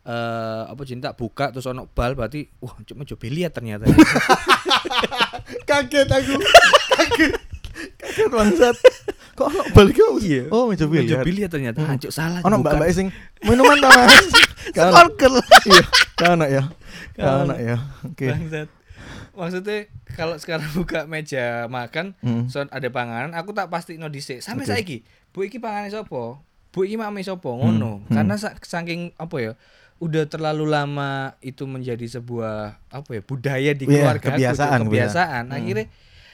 eh 0.00 0.62
apa 0.64 0.80
cinta 0.84 1.12
buka 1.12 1.50
terus 1.50 1.66
ono 1.66 1.84
bal 1.86 2.14
berarti 2.14 2.46
wah 2.56 2.72
cuma 2.84 3.02
coba 3.02 3.26
lihat 3.26 3.52
ternyata 3.52 3.84
Kaget 5.66 6.08
aku. 6.08 6.34
Kaget. 6.96 7.32
Kaget 7.98 8.28
bangsat. 8.28 8.76
Kok 9.34 9.46
ono 9.46 9.60
balik 9.72 9.96
kau? 9.96 10.16
Iya. 10.18 10.46
Oh, 10.50 10.68
meja 10.68 10.84
meja 10.86 11.18
biliar. 11.20 11.24
biliar 11.24 11.48
ternyata 11.48 11.78
Hmm. 11.82 11.90
hancur 11.90 12.10
salah 12.10 12.40
Ono 12.42 12.60
mbak-mbak 12.60 12.88
sing 12.92 13.08
minuman 13.42 13.78
ta, 13.78 13.88
Mas? 13.90 14.28
Kan 14.76 14.92
iya, 15.66 15.82
kan 16.14 16.38
ya. 16.46 16.62
Kan 17.16 17.48
ya. 17.58 17.76
Oke. 18.06 18.26
Bangsat. 18.30 18.68
Maksudnya 19.40 19.88
kalau 20.10 20.36
sekarang 20.36 20.68
buka 20.76 21.04
meja 21.04 21.64
makan 21.66 22.12
Hmm. 22.18 22.46
so 22.46 22.60
ada 22.62 22.88
panganan 22.88 23.32
aku 23.32 23.50
tak 23.50 23.66
pasti 23.66 23.96
no 23.96 24.06
dhisik 24.06 24.38
sampai 24.38 24.62
Oke. 24.62 24.70
saiki 24.70 24.96
bu 25.30 25.42
iki 25.42 25.56
panganan 25.56 25.88
sopo 25.88 26.44
bu 26.68 26.80
iki 26.82 26.94
mame 26.94 27.20
sopo 27.20 27.56
ngono 27.56 28.02
hmm. 28.02 28.12
karena 28.12 28.34
sa- 28.36 28.54
saking 28.54 29.16
apa 29.16 29.36
ya 29.38 29.52
udah 29.96 30.24
terlalu 30.26 30.64
lama 30.66 31.10
itu 31.40 31.64
menjadi 31.64 32.06
sebuah 32.10 32.56
apa 32.86 33.10
ya 33.10 33.22
budaya 33.22 33.70
di 33.70 33.84
Iya, 33.84 33.92
keluarga 33.98 34.20
aku, 34.22 34.28
kebiasaan, 34.34 34.78
Cuk, 34.78 34.84
kebiasaan 34.86 35.44
Hmm. 35.46 35.56
akhirnya 35.56 35.86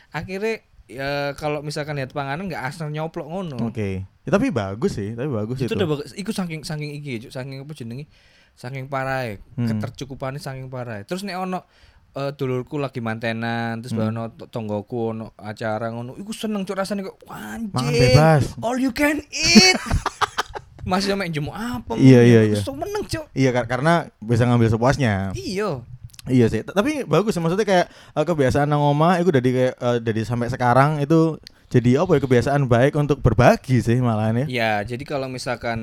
akhirnya 0.08 0.54
ya, 0.86 1.08
kalau 1.34 1.60
misalkan 1.60 1.94
lihat 1.94 2.10
panganan 2.10 2.46
nggak 2.46 2.62
asal 2.64 2.88
nyoplok 2.88 3.26
ngono 3.26 3.58
Oke. 3.64 4.06
Ya, 4.22 4.30
tapi 4.32 4.50
bagus 4.50 4.94
sih, 4.94 5.14
tapi 5.14 5.30
bagus 5.30 5.54
itu 5.56 5.66
itu. 5.66 5.74
udah 5.76 5.86
bagus 5.88 6.10
iku 6.12 6.30
saking 6.30 6.62
saking 6.62 6.90
iki 6.92 7.26
saking 7.26 7.62
apa 7.62 7.72
jenenge 7.72 8.10
saking 8.54 8.86
parah 8.86 9.34
Hmm. 9.54 9.66
ketercukupannya 9.68 10.38
saking 10.38 10.66
parah 10.66 11.02
terus 11.02 11.22
nek 11.22 11.36
ono 11.36 11.62
eh, 12.16 12.30
dulurku 12.32 12.76
lagi 12.76 12.98
mantenan 12.98 13.78
terus 13.78 13.92
Hmm. 13.92 14.08
bawa 14.10 14.48
tonggoku 14.48 15.12
ono 15.12 15.36
acara 15.36 15.88
ngono 15.88 16.16
iku 16.16 16.32
seneng 16.32 16.64
cuk 16.64 16.74
rasane 16.74 17.00
kok 17.00 17.20
anjing 17.26 18.16
all 18.58 18.76
you 18.76 18.90
can 18.90 19.20
eat 19.28 19.76
masih 20.86 21.12
main 21.12 21.28
jemu 21.28 21.50
apa 21.50 21.92
Iya, 21.94 22.22
iya, 22.22 22.40
iya. 22.46 22.58
seneng 22.58 22.88
cuk 23.02 23.26
Iya 23.32 23.50
kar- 23.50 23.66
karena 23.66 23.92
bisa 24.18 24.44
ngambil 24.44 24.70
sepuasnya. 24.70 25.34
iya 25.34 25.82
Iya 26.26 26.46
sih, 26.50 26.60
tapi 26.62 27.06
bagus 27.06 27.32
sih 27.32 27.42
maksudnya 27.42 27.62
kayak 27.62 27.86
eh, 27.88 28.24
kebiasaan 28.24 28.66
nang 28.66 28.82
omah 28.82 29.18
itu 29.18 29.30
dari 29.30 29.50
kayak 29.50 29.74
eh, 29.76 29.98
dari 30.02 30.22
sampai 30.22 30.50
sekarang 30.50 30.98
itu 30.98 31.38
jadi 31.66 31.98
apa 31.98 32.14
ya 32.14 32.20
kebiasaan 32.22 32.70
baik 32.70 32.94
untuk 32.94 33.18
berbagi 33.18 33.82
sih 33.82 33.98
malahan 33.98 34.42
ya. 34.42 34.46
Ya, 34.46 34.72
jadi 34.86 35.02
kalau 35.02 35.26
misalkan 35.26 35.78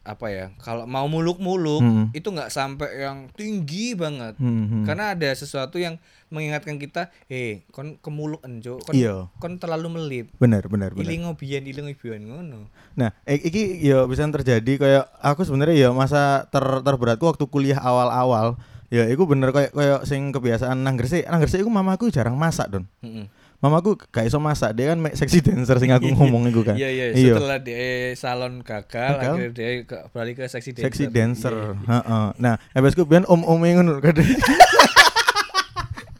apa 0.00 0.32
ya, 0.32 0.46
kalau 0.56 0.88
mau 0.88 1.04
muluk-muluk 1.06 1.84
Hmm. 1.84 2.06
itu 2.12 2.24
nggak 2.24 2.48
sampai 2.48 3.04
yang 3.04 3.28
tinggi 3.36 3.92
banget. 3.92 4.40
Hmm, 4.40 4.64
hmm. 4.64 4.84
Karena 4.88 5.12
ada 5.12 5.28
sesuatu 5.28 5.76
yang 5.76 6.00
mengingatkan 6.32 6.80
kita, 6.80 7.12
"Eh, 7.28 7.68
kon 7.68 8.00
kemuluk 8.00 8.40
enjo, 8.42 8.80
kon, 8.80 8.96
Iya. 8.96 9.28
kon 9.36 9.60
terlalu 9.60 9.92
melip." 9.92 10.26
Bener 10.40 10.64
bener 10.66 10.96
bener. 10.96 11.04
Iling 11.04 11.28
ngobian, 11.28 11.68
iling 11.68 11.84
ngobian 11.92 12.22
ngono. 12.24 12.72
Nah, 12.96 13.12
iki 13.28 13.84
ya 13.84 14.08
bisa 14.08 14.24
terjadi 14.24 14.72
kayak 14.80 15.04
aku 15.20 15.44
sebenarnya 15.44 15.76
ya 15.76 15.88
masa 15.92 16.48
ter 16.48 16.64
terberatku 16.80 17.28
waktu 17.28 17.44
kuliah 17.44 17.76
awal-awal 17.78 18.56
ya 18.88 19.04
iku 19.06 19.26
bener 19.26 19.50
kayak 19.50 19.70
kayak 19.70 20.00
sing 20.04 20.30
kebiasaan 20.30 20.78
nang 20.80 20.94
Gresik, 20.94 21.26
nang 21.26 21.38
Gresik 21.38 21.60
iku 21.60 21.70
mamaku 21.70 22.08
jarang 22.08 22.34
masak, 22.34 22.70
Don. 22.70 22.84
Heeh. 23.00 23.26
Mamaku 23.56 23.96
gak 24.12 24.28
iso 24.28 24.36
masak, 24.36 24.76
dia 24.76 24.92
kan 24.92 25.00
seksi 25.10 25.40
dancer 25.40 25.80
sing 25.80 25.88
aku 25.88 26.12
ngomong 26.14 26.44
iku 26.46 26.60
kan. 26.60 26.76
Iya, 26.76 26.92
iya, 26.92 27.04
Iya. 27.10 27.34
setelah 27.34 27.58
dia 27.58 28.12
salon 28.12 28.60
gagal, 28.60 29.16
Gagal. 29.16 29.32
akhirnya 29.32 29.48
dia 29.50 29.68
ke, 29.82 29.96
balik 30.12 30.34
ke 30.38 30.44
seksi 30.44 30.76
dancer. 30.76 30.86
Seksi 30.92 31.04
dancer. 31.08 31.52
Iya, 31.56 31.64
iya. 31.72 31.88
Heeh. 31.88 32.26
Nah, 32.36 32.54
MSku 32.76 33.08
biyen 33.08 33.24
om-om 33.24 33.58
ngono 33.58 33.98
kan. 33.98 34.12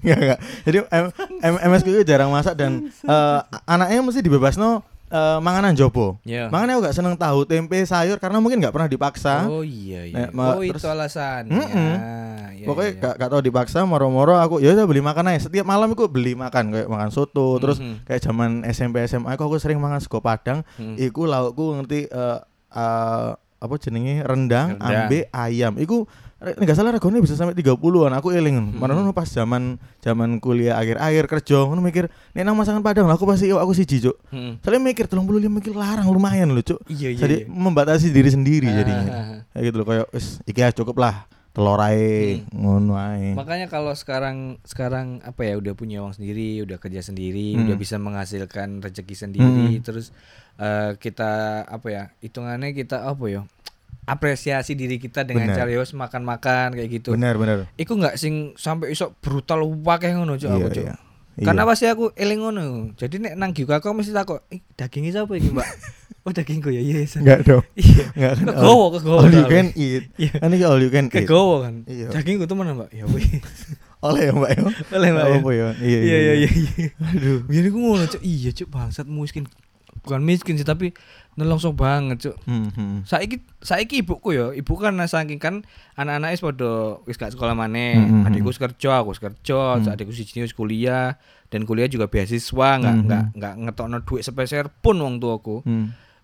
Enggak 0.00 0.18
enggak. 0.24 0.38
Jadi 0.64 0.76
M, 0.88 1.06
M, 1.44 1.54
MSku 1.70 1.88
itu 1.92 2.02
jarang 2.02 2.32
masak 2.32 2.56
dan 2.56 2.88
eh, 2.88 3.38
anaknya 3.64 4.00
mesti 4.00 4.24
dibebasno 4.24 4.80
eh, 5.08 5.38
manganan 5.38 5.72
jopo. 5.72 6.18
Iya. 6.22 6.48
Makanya 6.48 6.72
aku 6.72 6.82
gak 6.84 6.96
seneng 6.96 7.14
tahu 7.14 7.42
tempe 7.42 7.78
sayur 7.82 8.16
karena 8.16 8.38
mungkin 8.38 8.58
gak 8.58 8.70
pernah 8.70 8.86
dipaksa. 8.86 9.46
Oh 9.46 9.60
iya 9.60 10.02
iya. 10.04 10.16
Nah, 10.16 10.28
ma- 10.32 10.46
oh 10.52 10.60
itu 10.60 10.72
terus- 10.72 10.84
alasannya. 10.84 11.52
Mm-mm. 11.52 11.92
Iya, 12.56 12.66
Pokoknya 12.66 12.90
iya. 12.90 13.00
gak, 13.00 13.14
gak 13.16 13.30
tau 13.30 13.40
dipaksa 13.40 13.78
moro-moro 13.82 14.34
aku 14.34 14.58
ya 14.58 14.72
udah 14.72 14.84
beli 14.84 15.00
makan 15.00 15.28
aja. 15.28 15.46
Setiap 15.46 15.62
malam 15.62 15.90
aku 15.90 16.06
beli 16.06 16.32
makan 16.32 16.70
kayak 16.70 16.88
makan 16.88 17.10
soto, 17.10 17.56
terus 17.56 17.78
Mhm. 17.78 18.02
kayak 18.04 18.20
zaman 18.20 18.50
SMP 18.66 19.04
SMA 19.04 19.30
aku, 19.30 19.46
aku 19.46 19.56
sering 19.56 19.76
makan 19.76 19.98
sego 19.98 20.18
padang. 20.18 20.66
Hmm. 20.74 20.96
Iku 20.96 21.24
laukku 21.24 21.76
ngerti 21.76 22.06
eh, 22.06 22.38
eh, 22.72 23.30
apa 23.56 23.74
jenenge 23.76 24.20
rendang, 24.20 24.74
Rendang. 24.74 25.06
ambe 25.06 25.18
ayam. 25.30 25.74
Iku 25.76 26.04
nggak 26.54 26.76
salah 26.76 26.94
regane 26.94 27.18
bisa 27.18 27.34
sampai 27.34 27.58
30-an. 27.58 28.12
Aku 28.14 28.30
eling. 28.30 28.54
Hmm. 28.54 28.78
Mana 28.78 29.10
pas 29.10 29.26
zaman 29.26 29.82
zaman 29.98 30.38
kuliah 30.38 30.78
akhir-akhir 30.78 31.24
kerja 31.26 31.66
ngono 31.66 31.82
mikir 31.82 32.06
nek 32.32 32.42
nang 32.46 32.54
masakan 32.54 32.86
padang 32.86 33.10
aku 33.10 33.26
pasti 33.26 33.50
aku 33.50 33.72
siji, 33.74 33.98
Cuk. 33.98 34.14
Mm. 34.30 34.62
Soalnya 34.62 34.80
mikir 34.84 35.10
35 35.10 35.26
mikir 35.50 35.72
larang 35.74 36.06
lumayan 36.06 36.54
loh, 36.54 36.62
Cuk. 36.62 36.78
Iya 36.86 37.10
iya. 37.10 37.18
Jadi 37.18 37.36
iya. 37.42 37.50
membatasi 37.50 38.14
diri 38.14 38.30
sendiri 38.30 38.68
Ah, 38.70 38.74
jadinya. 38.78 39.10
ah, 39.10 39.18
ah. 39.18 39.38
Kayak 39.50 39.62
gitu 39.64 39.76
loh 39.76 39.86
kayak 39.86 40.06
wis 40.14 40.26
iki 40.44 40.60
ya 40.60 40.70
cukup 40.70 40.96
lah. 40.96 41.26
Telur 41.50 41.80
ae 41.80 42.44
Hmm. 42.52 42.52
ngono 42.52 42.94
ae. 42.94 43.32
Makanya 43.32 43.66
kalau 43.66 43.96
sekarang 43.96 44.60
sekarang 44.62 45.24
apa 45.24 45.40
ya 45.40 45.56
udah 45.56 45.72
punya 45.72 46.04
uang 46.04 46.12
sendiri, 46.12 46.60
udah 46.60 46.76
kerja 46.76 47.00
sendiri, 47.00 47.56
Hmm. 47.56 47.64
udah 47.64 47.76
bisa 47.80 47.96
menghasilkan 47.96 48.84
rezeki 48.84 49.16
sendiri, 49.16 49.80
Hmm. 49.80 49.82
terus 49.82 50.12
eh, 50.56 50.96
kita 50.96 51.64
apa 51.64 51.88
ya 51.88 52.02
hitungannya 52.20 52.72
kita 52.72 53.04
apa 53.04 53.24
ya 53.26 53.40
apresiasi 54.06 54.72
diri 54.72 54.96
kita 54.96 55.26
dengan 55.26 55.50
Benar. 55.50 55.58
cara 55.58 55.70
yos 55.74 55.90
makan-makan 55.92 56.72
kayak 56.72 56.88
gitu. 56.88 57.10
Benar 57.12 57.34
benar. 57.36 57.66
Iku 57.74 57.98
nggak 57.98 58.14
sing 58.14 58.54
sampai 58.54 58.94
isok 58.94 59.18
brutal 59.18 59.66
wakeh 59.82 60.14
ngono 60.14 60.38
aku 60.38 60.46
Iya, 60.46 60.70
cuk. 60.70 60.84
iya. 60.86 60.94
Karena 61.36 61.62
Iya. 61.66 61.68
pasti 61.68 61.84
aku 61.84 62.14
eling 62.16 62.40
ngono. 62.40 62.62
Jadi 62.96 63.20
nek 63.20 63.34
nang 63.36 63.52
giku 63.52 63.74
aku 63.74 63.92
mesti 63.92 64.14
takut, 64.14 64.40
"Eh, 64.48 64.64
dagingnya 64.72 65.20
siapa 65.20 65.36
iki, 65.36 65.52
Mbak?" 65.52 65.68
oh, 66.24 66.32
dagingku 66.32 66.72
ya, 66.72 66.80
iya. 66.86 67.04
yes. 67.04 67.20
enggak 67.20 67.44
dong. 67.44 67.60
Iya. 67.76 68.04
Enggak 68.16 68.32
kan. 68.40 68.44
Kegowo, 68.56 68.86
kegowo. 68.96 69.18
All 69.20 69.34
you 69.34 69.44
can 69.44 69.68
eat. 69.76 70.04
Iya. 70.16 70.32
Kan 70.40 70.50
iki 70.56 70.64
all 70.64 70.80
you 70.80 70.88
can 70.88 71.06
eat. 71.12 71.26
Kegowo 71.28 71.66
kan. 71.66 71.84
Iya. 71.84 72.08
Dagingku 72.08 72.48
temen, 72.48 72.72
Mbak. 72.72 72.88
Ya 72.94 73.04
wis. 73.12 73.28
Oleh 74.00 74.28
ya, 74.28 74.32
Mbak 74.32 74.50
ya. 74.54 74.60
Oleh, 74.96 75.08
Mbak, 75.12 75.24
ya. 75.28 75.36
Apa 75.36 75.50
ya? 75.50 75.68
Iya 75.76 75.98
Iya 75.98 76.16
iya 76.16 76.34
iya. 76.40 76.48
iya. 76.48 76.88
Aduh. 77.04 77.38
Biar 77.44 77.64
aku 77.68 77.78
ngono, 77.80 78.04
Cuk. 78.06 78.22
Iya, 78.22 78.50
Cuk, 78.54 78.68
bangsat 78.70 79.04
miskin. 79.04 79.44
Bukan 80.06 80.22
miskin 80.22 80.54
sih, 80.54 80.62
tapi 80.62 80.94
nelongso 81.34 81.74
banget, 81.74 82.30
Cuk. 82.30 82.36
Hmm, 82.46 82.70
hmm. 82.70 82.96
Saiki 83.02 83.42
saiki 83.58 84.00
ibuku 84.00 84.32
ya, 84.32 84.54
ibu 84.54 84.72
kan 84.74 84.94
saking 85.04 85.36
kan 85.36 85.66
anak-anak 85.92 86.32
wis 86.32 86.40
padha 86.40 86.72
wis 87.04 87.16
gak 87.16 87.34
sekolah 87.34 87.52
maneh. 87.52 87.98
Hmm, 87.98 88.22
hmm, 88.22 88.26
Adikku 88.30 88.48
wis 88.48 88.56
kerja, 88.56 89.02
aku 89.02 89.10
wis 89.10 89.18
kerja, 89.18 89.60
Hmm. 89.76 89.90
adikku 89.90 90.14
siji 90.14 90.40
wis 90.40 90.54
kuliah 90.54 91.18
dan 91.50 91.66
kuliah 91.66 91.86
juga 91.86 92.06
beasiswa, 92.06 92.68
nggak 92.78 92.94
Hmm, 92.94 93.04
nggak 93.04 93.22
nggak 93.34 93.54
ngetokno 93.66 93.98
duit 94.00 94.22
sepeser 94.22 94.70
pun 94.72 94.96
wong 94.96 95.18
tuaku. 95.18 95.66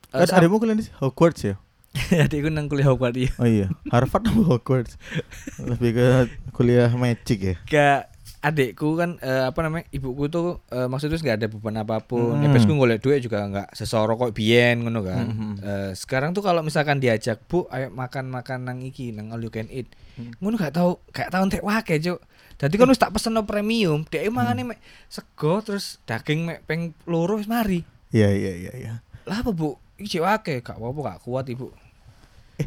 Kan 0.09 0.25
sam- 0.25 0.39
adikmu 0.39 0.57
kuliah 0.57 0.79
di 0.79 0.87
Hogwarts 0.97 1.43
ya? 1.43 1.55
adikku 2.25 2.49
nang 2.49 2.71
kuliah 2.71 2.89
Hogwarts 2.89 3.19
iya. 3.19 3.31
Oh 3.37 3.45
iya, 3.45 3.67
Harvard 3.91 4.25
atau 4.25 4.47
Hogwarts? 4.49 4.97
Lebih 5.71 5.91
ke 5.93 6.07
kuliah 6.53 6.89
magic 6.89 7.39
ya. 7.43 7.55
Gak 7.67 8.12
adikku 8.43 8.99
kan 8.99 9.23
eh, 9.23 9.47
apa 9.47 9.59
namanya 9.63 9.87
ibuku 9.95 10.27
tuh 10.27 10.59
eh, 10.69 10.91
maksudnya 10.91 11.17
nggak 11.17 11.39
ada 11.39 11.47
beban 11.47 11.79
apa 11.79 12.03
pun 12.03 12.35
Hmm. 12.35 12.51
hmm. 12.51 12.75
golek 12.75 12.99
duit 12.99 13.23
juga 13.23 13.47
nggak 13.47 13.73
sesoro 13.73 14.19
kok 14.19 14.35
biyen 14.35 14.83
ngono 14.83 15.07
kan 15.07 15.25
Hmm. 15.31 15.55
Eh, 15.63 15.91
sekarang 15.95 16.35
tuh 16.35 16.43
kalau 16.43 16.61
misalkan 16.61 16.99
diajak 16.99 17.39
bu 17.47 17.71
ayo 17.71 17.89
makan 17.95 18.29
makan 18.29 18.67
nang 18.67 18.83
iki 18.83 19.15
nang 19.15 19.31
all 19.31 19.41
you 19.41 19.49
can 19.49 19.71
eat 19.71 19.87
Hmm. 20.19 20.35
ngono 20.43 20.61
gak 20.61 20.77
tahu 20.77 21.01
gak 21.15 21.33
tahu 21.33 21.43
entek 21.49 21.65
wake 21.65 21.97
cuk 22.03 22.21
Dadi 22.61 22.79
kan 22.79 22.87
wis 22.87 23.01
tak 23.01 23.11
pesen 23.11 23.35
premium, 23.43 24.07
dhek 24.07 24.31
mangane 24.31 24.63
mek 24.63 24.79
sego 25.11 25.59
terus 25.67 25.99
daging 26.07 26.47
mek 26.47 26.63
peng 26.63 26.95
loro 27.11 27.35
mari. 27.51 27.83
Iya 28.15 28.31
iya 28.31 28.53
iya 28.55 28.73
iya. 28.79 28.93
Lah 29.27 29.43
apa, 29.43 29.51
Bu? 29.51 29.75
Iki 29.99 30.19
cek 30.19 30.23
wake, 30.23 30.55
gak 30.63 30.79
apa-apa 30.79 31.01
gak 31.11 31.21
kuat, 31.27 31.51
Ibu. 31.51 31.75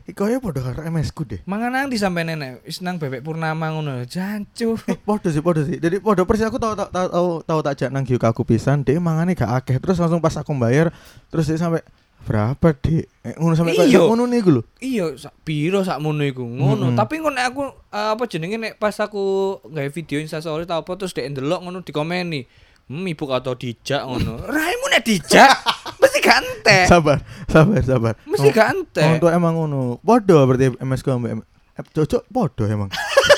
Eh, 0.08 0.13
kaya 0.13 0.38
padha 0.38 0.62
karo 0.62 0.84
MS 0.84 1.10
ku 1.12 1.23
deh. 1.23 1.39
Mangan 1.43 1.71
nang 1.71 1.88
di 1.88 1.95
sampe 1.95 2.21
nenek 2.21 2.63
wis 2.63 2.79
nang 2.79 2.97
bebek 2.97 3.21
purnama 3.21 3.71
ngono. 3.71 4.03
Jancu. 4.03 4.75
Eh, 4.91 4.97
podo 4.97 5.27
sih, 5.29 5.39
podo 5.39 5.62
sih. 5.62 5.77
Jadi 5.77 5.97
podo 5.99 6.23
persis 6.23 6.45
aku 6.45 6.58
tahu 6.58 6.75
tahu 6.75 6.89
tahu 6.89 7.08
tahu, 7.10 7.29
tahu 7.43 7.60
tak 7.62 7.73
jak 7.77 7.89
nang 7.89 8.03
Gyukaku 8.03 8.43
pisan, 8.43 8.84
dia 8.84 8.99
mangane 8.99 9.34
gak 9.34 9.51
akeh. 9.63 9.77
Terus 9.79 9.97
langsung 9.97 10.19
pas 10.19 10.36
aku 10.36 10.51
bayar, 10.55 10.91
terus 11.29 11.47
dia 11.47 11.55
sampai 11.55 11.81
berapa 12.25 12.73
dek? 12.73 13.05
Eh, 13.21 13.34
ngono 13.38 13.53
sampai 13.53 13.77
Iya. 13.77 13.86
kayak 13.86 14.10
ngono 14.10 14.23
nih 14.25 14.39
gue 14.41 14.62
Iya, 14.81 15.05
sak 15.13 15.34
piro 15.45 15.86
sak 15.86 16.01
mono 16.01 16.25
iku. 16.25 16.41
Ngono. 16.41 16.89
Mm-mm. 16.91 16.97
Tapi 16.97 17.21
ngono 17.21 17.38
aku 17.38 17.62
eh, 17.93 18.10
apa 18.17 18.23
jenenge 18.25 18.58
nek 18.58 18.73
pas 18.81 18.97
aku 18.97 19.23
gawe 19.62 19.89
video 19.93 20.17
Insta 20.17 20.41
story 20.41 20.65
tau 20.65 20.81
apa 20.81 20.91
terus 20.97 21.13
dek 21.13 21.29
ndelok 21.31 21.62
ngono 21.62 21.86
dikomeni. 21.86 22.43
Hmm, 22.86 23.05
ibu 23.05 23.25
kata 23.25 23.53
dijak 23.53 24.05
ngono. 24.05 24.41
Raimu 24.53 24.86
nek 24.89 25.05
dijak 25.05 25.53
mesti 25.97 26.19
gante. 26.21 26.77
Sabar, 26.86 27.21
sabar, 27.56 27.82
sabar. 27.84 28.13
Mesti 28.28 28.50
gante. 28.52 29.04
Untuk 29.04 29.32
emang 29.32 29.56
ngono. 29.56 30.04
Podo 30.04 30.44
berarti 30.44 30.76
MS 30.84 31.02
ku 31.02 31.15
ambek 31.15 31.39
eh, 31.80 31.86
cocok 31.96 32.24
podo 32.28 32.63
emang. 32.68 32.91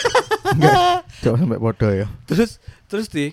Enggak, 0.57 1.05
cocok 1.21 1.35
sampai 1.37 1.61
podo 1.61 1.87
ya. 1.93 2.07
Terus 2.25 2.57
terus 2.89 3.07
di 3.13 3.29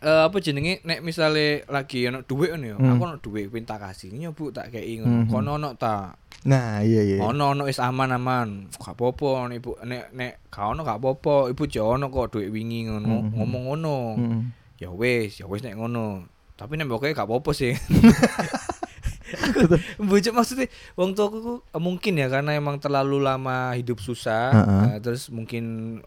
eh, 0.00 0.22
apa 0.24 0.36
jenenge 0.40 0.80
nek 0.88 1.04
misale 1.04 1.68
lagi 1.68 2.08
ono 2.08 2.24
dhuwit 2.24 2.56
ngono 2.56 2.66
ya. 2.66 2.76
Hmm. 2.80 2.90
Aku 2.96 3.02
ono 3.04 3.16
dhuwit 3.20 3.52
pinta 3.52 3.76
kasih. 3.76 4.12
Nyobu 4.16 4.48
tak 4.56 4.72
kei 4.72 4.96
ngono. 5.00 5.26
Mhm. 5.26 5.28
Kono 5.28 5.50
ono 5.60 5.68
ta. 5.76 6.16
Nah, 6.40 6.80
iya 6.80 7.04
iya. 7.04 7.16
Ono 7.20 7.52
ono 7.52 7.68
wis 7.68 7.76
aman-aman. 7.76 8.72
Gak 8.72 8.96
apa-apa 8.96 9.52
ibu 9.52 9.76
nek 9.84 10.16
nek 10.16 10.32
gak 10.48 10.72
ono 10.72 10.80
gak 10.80 10.96
apa-apa. 10.96 11.52
Ibu 11.52 11.62
jo 11.68 11.84
ono 12.00 12.08
kok 12.08 12.32
dhuwit 12.32 12.48
wingi 12.48 12.88
ngono. 12.88 13.28
Mhm. 13.28 13.36
Ngomong 13.36 13.62
ngono. 13.68 13.96
Mm. 14.16 14.42
Ya 14.80 14.88
wis, 14.88 15.36
ya 15.36 15.44
wis 15.44 15.60
nek 15.60 15.76
ngono. 15.76 16.24
Tapi 16.56 16.80
nek 16.80 16.88
pokoknya 16.88 17.16
gak 17.20 17.28
apa-apa 17.28 17.50
sih. 17.52 17.76
Bujuk 20.10 20.32
maksudnya 20.32 20.66
wong 20.94 21.14
tuaku 21.14 21.38
ku, 21.40 21.54
eh, 21.62 21.82
mungkin 21.82 22.18
ya 22.18 22.26
karena 22.26 22.54
emang 22.54 22.78
terlalu 22.78 23.18
lama 23.20 23.72
hidup 23.74 23.98
susah, 23.98 24.52
Heeh. 24.52 24.82
eh, 24.86 24.98
terus 25.00 25.28
mungkin 25.28 25.98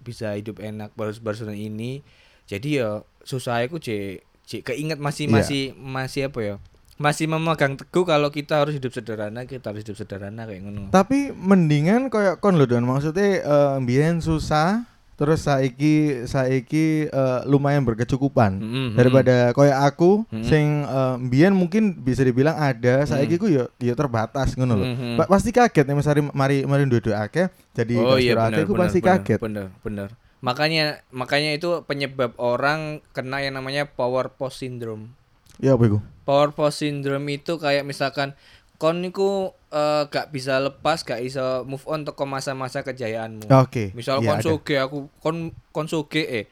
bisa 0.00 0.32
hidup 0.32 0.60
enak 0.60 0.92
baru-baru 0.96 1.52
ini. 1.52 2.00
Jadi 2.46 2.80
ya 2.80 3.02
susah 3.20 3.60
aku 3.60 3.76
cek 3.76 4.22
cek 4.46 4.62
keinget 4.62 4.96
masih 5.02 5.26
Iya. 5.28 5.34
masih 5.34 5.62
masih 5.76 6.22
apa 6.30 6.40
ya? 6.40 6.56
Masih 6.96 7.28
memegang 7.28 7.76
teguh 7.76 8.08
kalau 8.08 8.32
kita 8.32 8.64
harus 8.64 8.72
hidup 8.72 8.88
sederhana, 8.88 9.44
kita 9.44 9.68
harus 9.68 9.84
hidup 9.84 10.00
sederhana 10.00 10.48
kayak 10.48 10.64
ngono. 10.64 10.88
Tapi 10.88 11.28
mendingan 11.28 12.08
koyo 12.08 12.40
kon 12.40 12.56
lho 12.56 12.64
Don, 12.64 12.88
maksudnya 12.88 13.44
eh, 13.44 13.76
mbiyen 13.84 14.24
susah 14.24 14.88
terus 15.16 15.42
saiki 15.42 16.22
saiki 16.24 17.08
eh, 17.08 17.40
lumayan 17.44 17.82
berkecukupan. 17.82 18.60
Mm-mm, 18.60 18.88
Daripada 18.94 19.50
koyo 19.50 19.72
aku 19.72 20.28
Mm. 20.28 20.44
sing 20.44 20.64
eh, 20.84 21.14
mbiyen 21.18 21.52
mungkin 21.52 21.96
bisa 21.96 22.20
dibilang 22.20 22.52
ada, 22.52 23.02
saiki 23.02 23.36
ku 23.36 23.48
yo 23.48 23.72
yo 23.76 23.92
terbatas 23.92 24.52
ngono 24.54 24.76
lho. 24.76 24.84
Mhm. 24.86 25.12
Pa- 25.16 25.28
Pasti 25.28 25.50
kaget 25.50 25.84
nih 25.84 25.96
mari 25.96 26.20
mari 26.30 26.56
mari 26.62 26.82
duwe 26.84 27.00
akeh 27.10 27.48
jadi 27.72 27.96
Oh 27.98 28.20
iya 28.20 28.36
akeh 28.36 28.62
benar, 28.62 28.64
ku 28.64 28.72
benar, 28.72 28.82
pasti 28.84 28.98
benar, 29.00 29.12
kaget. 29.18 29.38
Bener, 29.40 29.66
bener. 29.80 30.08
Makanya 30.44 31.00
makanya 31.10 31.56
itu 31.56 31.80
penyebab 31.82 32.36
orang 32.36 33.00
kena 33.10 33.40
yang 33.40 33.56
namanya 33.56 33.88
power 33.88 34.28
pose 34.28 34.62
syndrome. 34.62 35.16
Ya 35.56 35.72
apa 35.72 35.88
iku? 35.88 35.98
Power 36.28 36.52
pose 36.52 36.84
syndrome 36.84 37.24
itu 37.32 37.56
kayak 37.56 37.88
misalkan 37.88 38.36
kon 38.76 39.00
niku 39.00 39.56
eh, 39.76 40.02
gak 40.08 40.32
bisa 40.32 40.56
lepas, 40.58 41.04
gak 41.04 41.20
bisa 41.20 41.60
move 41.62 41.84
on 41.84 42.02
teko 42.02 42.24
masa-masa 42.24 42.80
kejayaanmu. 42.80 43.44
Oke. 43.52 43.92
Misal 43.92 44.18
Iya, 44.18 44.26
kon 44.26 44.38
ada. 44.38 44.44
soge 44.46 44.74
aku 44.76 44.98
kon 45.16 45.36
kon 45.70 45.86
soge 45.86 46.24
eh. 46.24 46.46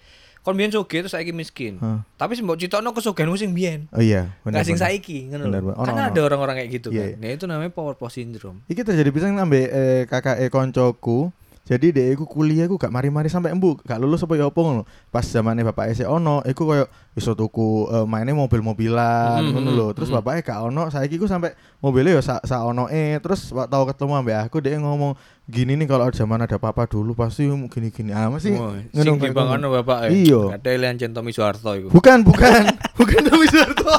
Kon 0.45 0.53
biyen 0.53 0.69
soge 0.69 1.01
terus 1.01 1.09
saiki 1.11 1.33
miskin. 1.33 1.81
Hah. 1.81 2.05
Tapi 2.15 2.37
mbok 2.37 2.61
citokno 2.61 2.93
kesogeanmu 2.93 3.33
sing 3.35 3.57
biyen. 3.57 3.89
Oh 3.91 4.05
iya, 4.05 4.37
benar. 4.45 4.61
Gak 4.61 4.69
sing 4.69 4.77
saiki 4.77 5.33
ngono 5.33 5.49
lho. 5.49 5.73
Ono, 5.73 5.89
Karena 5.89 6.05
ono. 6.05 6.13
ada 6.13 6.21
orang-orang 6.23 6.55
kayak 6.61 6.71
gitu 6.71 6.89
Iya, 6.93 7.01
kan. 7.01 7.09
iya. 7.09 7.17
Nah, 7.17 7.29
itu 7.33 7.45
namanya 7.49 7.73
power 7.73 7.97
pose 7.97 8.21
syndrome. 8.21 8.61
Iki 8.69 8.85
terjadi 8.85 9.09
pisan 9.09 9.41
ambek 9.41 9.67
eh, 9.67 10.03
kakak 10.05 10.37
e 10.39 10.53
koncoku. 10.53 11.33
Jadi 11.64 11.96
dia 11.96 12.12
iku 12.12 12.29
kuliah 12.29 12.68
iku 12.68 12.77
gak 12.77 12.92
mari-mari 12.92 13.33
sampai 13.33 13.57
embu, 13.57 13.81
gak 13.81 13.96
lulus 13.96 14.20
apa 14.20 14.37
ya 14.37 14.53
ngono. 14.53 14.85
Pas 15.09 15.24
zamane 15.24 15.64
bapak 15.64 15.96
e 15.96 16.05
ono, 16.05 16.44
iku 16.44 16.68
koyo 16.68 16.85
iso 17.16 17.33
tuku 17.33 17.88
eh, 17.88 18.05
mainnya 18.05 18.37
mobil-mobilan 18.37 19.40
Hmm, 19.40 19.57
ngono 19.57 19.70
hmm, 19.72 19.79
lho. 19.81 19.87
Terus 19.96 20.12
hmm. 20.12 20.20
bapaknya 20.20 20.40
gak 20.44 20.61
ono, 20.61 20.83
saiki 20.92 21.16
iku 21.16 21.24
sampai 21.24 21.57
mobilnya 21.81 22.20
ya 22.20 22.22
sa, 22.22 22.37
sa 22.44 22.68
ono 22.68 22.92
e. 22.92 23.16
Terus 23.16 23.48
tau 23.48 23.88
ketemu 23.88 24.12
ambek 24.12 24.37
aku 24.44 24.61
dia 24.61 24.77
ngomong 24.77 25.16
gini 25.48 25.72
nih 25.81 25.88
kalau 25.88 26.12
zaman 26.12 26.44
ada 26.44 26.61
papa 26.61 26.85
dulu 26.85 27.16
pasti 27.16 27.48
gini-gini. 27.48 28.12
Ah, 28.12 28.29
masih 28.29 28.61
Wah, 28.61 28.77
ngono 28.92 29.16
sing 29.16 29.16
dibangun 29.24 29.64
bapak 29.81 30.12
Iya. 30.12 30.61
Ada 30.61 30.68
Elian 30.68 31.00
Tommy 31.16 31.33
Soeharto 31.33 31.72
iku. 31.72 31.88
Bukan, 31.88 32.29
bukan. 32.29 32.77
bukan 33.00 33.20
Tommy 33.24 33.48
Soeharto. 33.48 33.96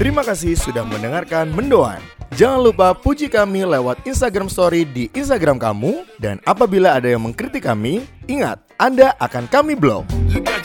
Terima 0.00 0.24
kasih 0.24 0.56
sudah 0.56 0.82
mendengarkan 0.88 1.52
Mendoan. 1.52 2.00
Jangan 2.32 2.64
lupa 2.64 2.96
puji 2.96 3.28
kami 3.28 3.60
lewat 3.68 4.08
Instagram 4.08 4.48
Story 4.48 4.88
di 4.88 5.12
Instagram 5.12 5.60
kamu 5.60 6.00
dan 6.16 6.40
apabila 6.48 6.96
ada 6.96 7.04
yang 7.04 7.20
mengkritik 7.20 7.60
kami, 7.60 8.08
ingat 8.24 8.56
Anda 8.80 9.12
akan 9.20 9.52
kami 9.52 9.76
blok. 9.76 10.08
You 10.32 10.40
got 10.40 10.64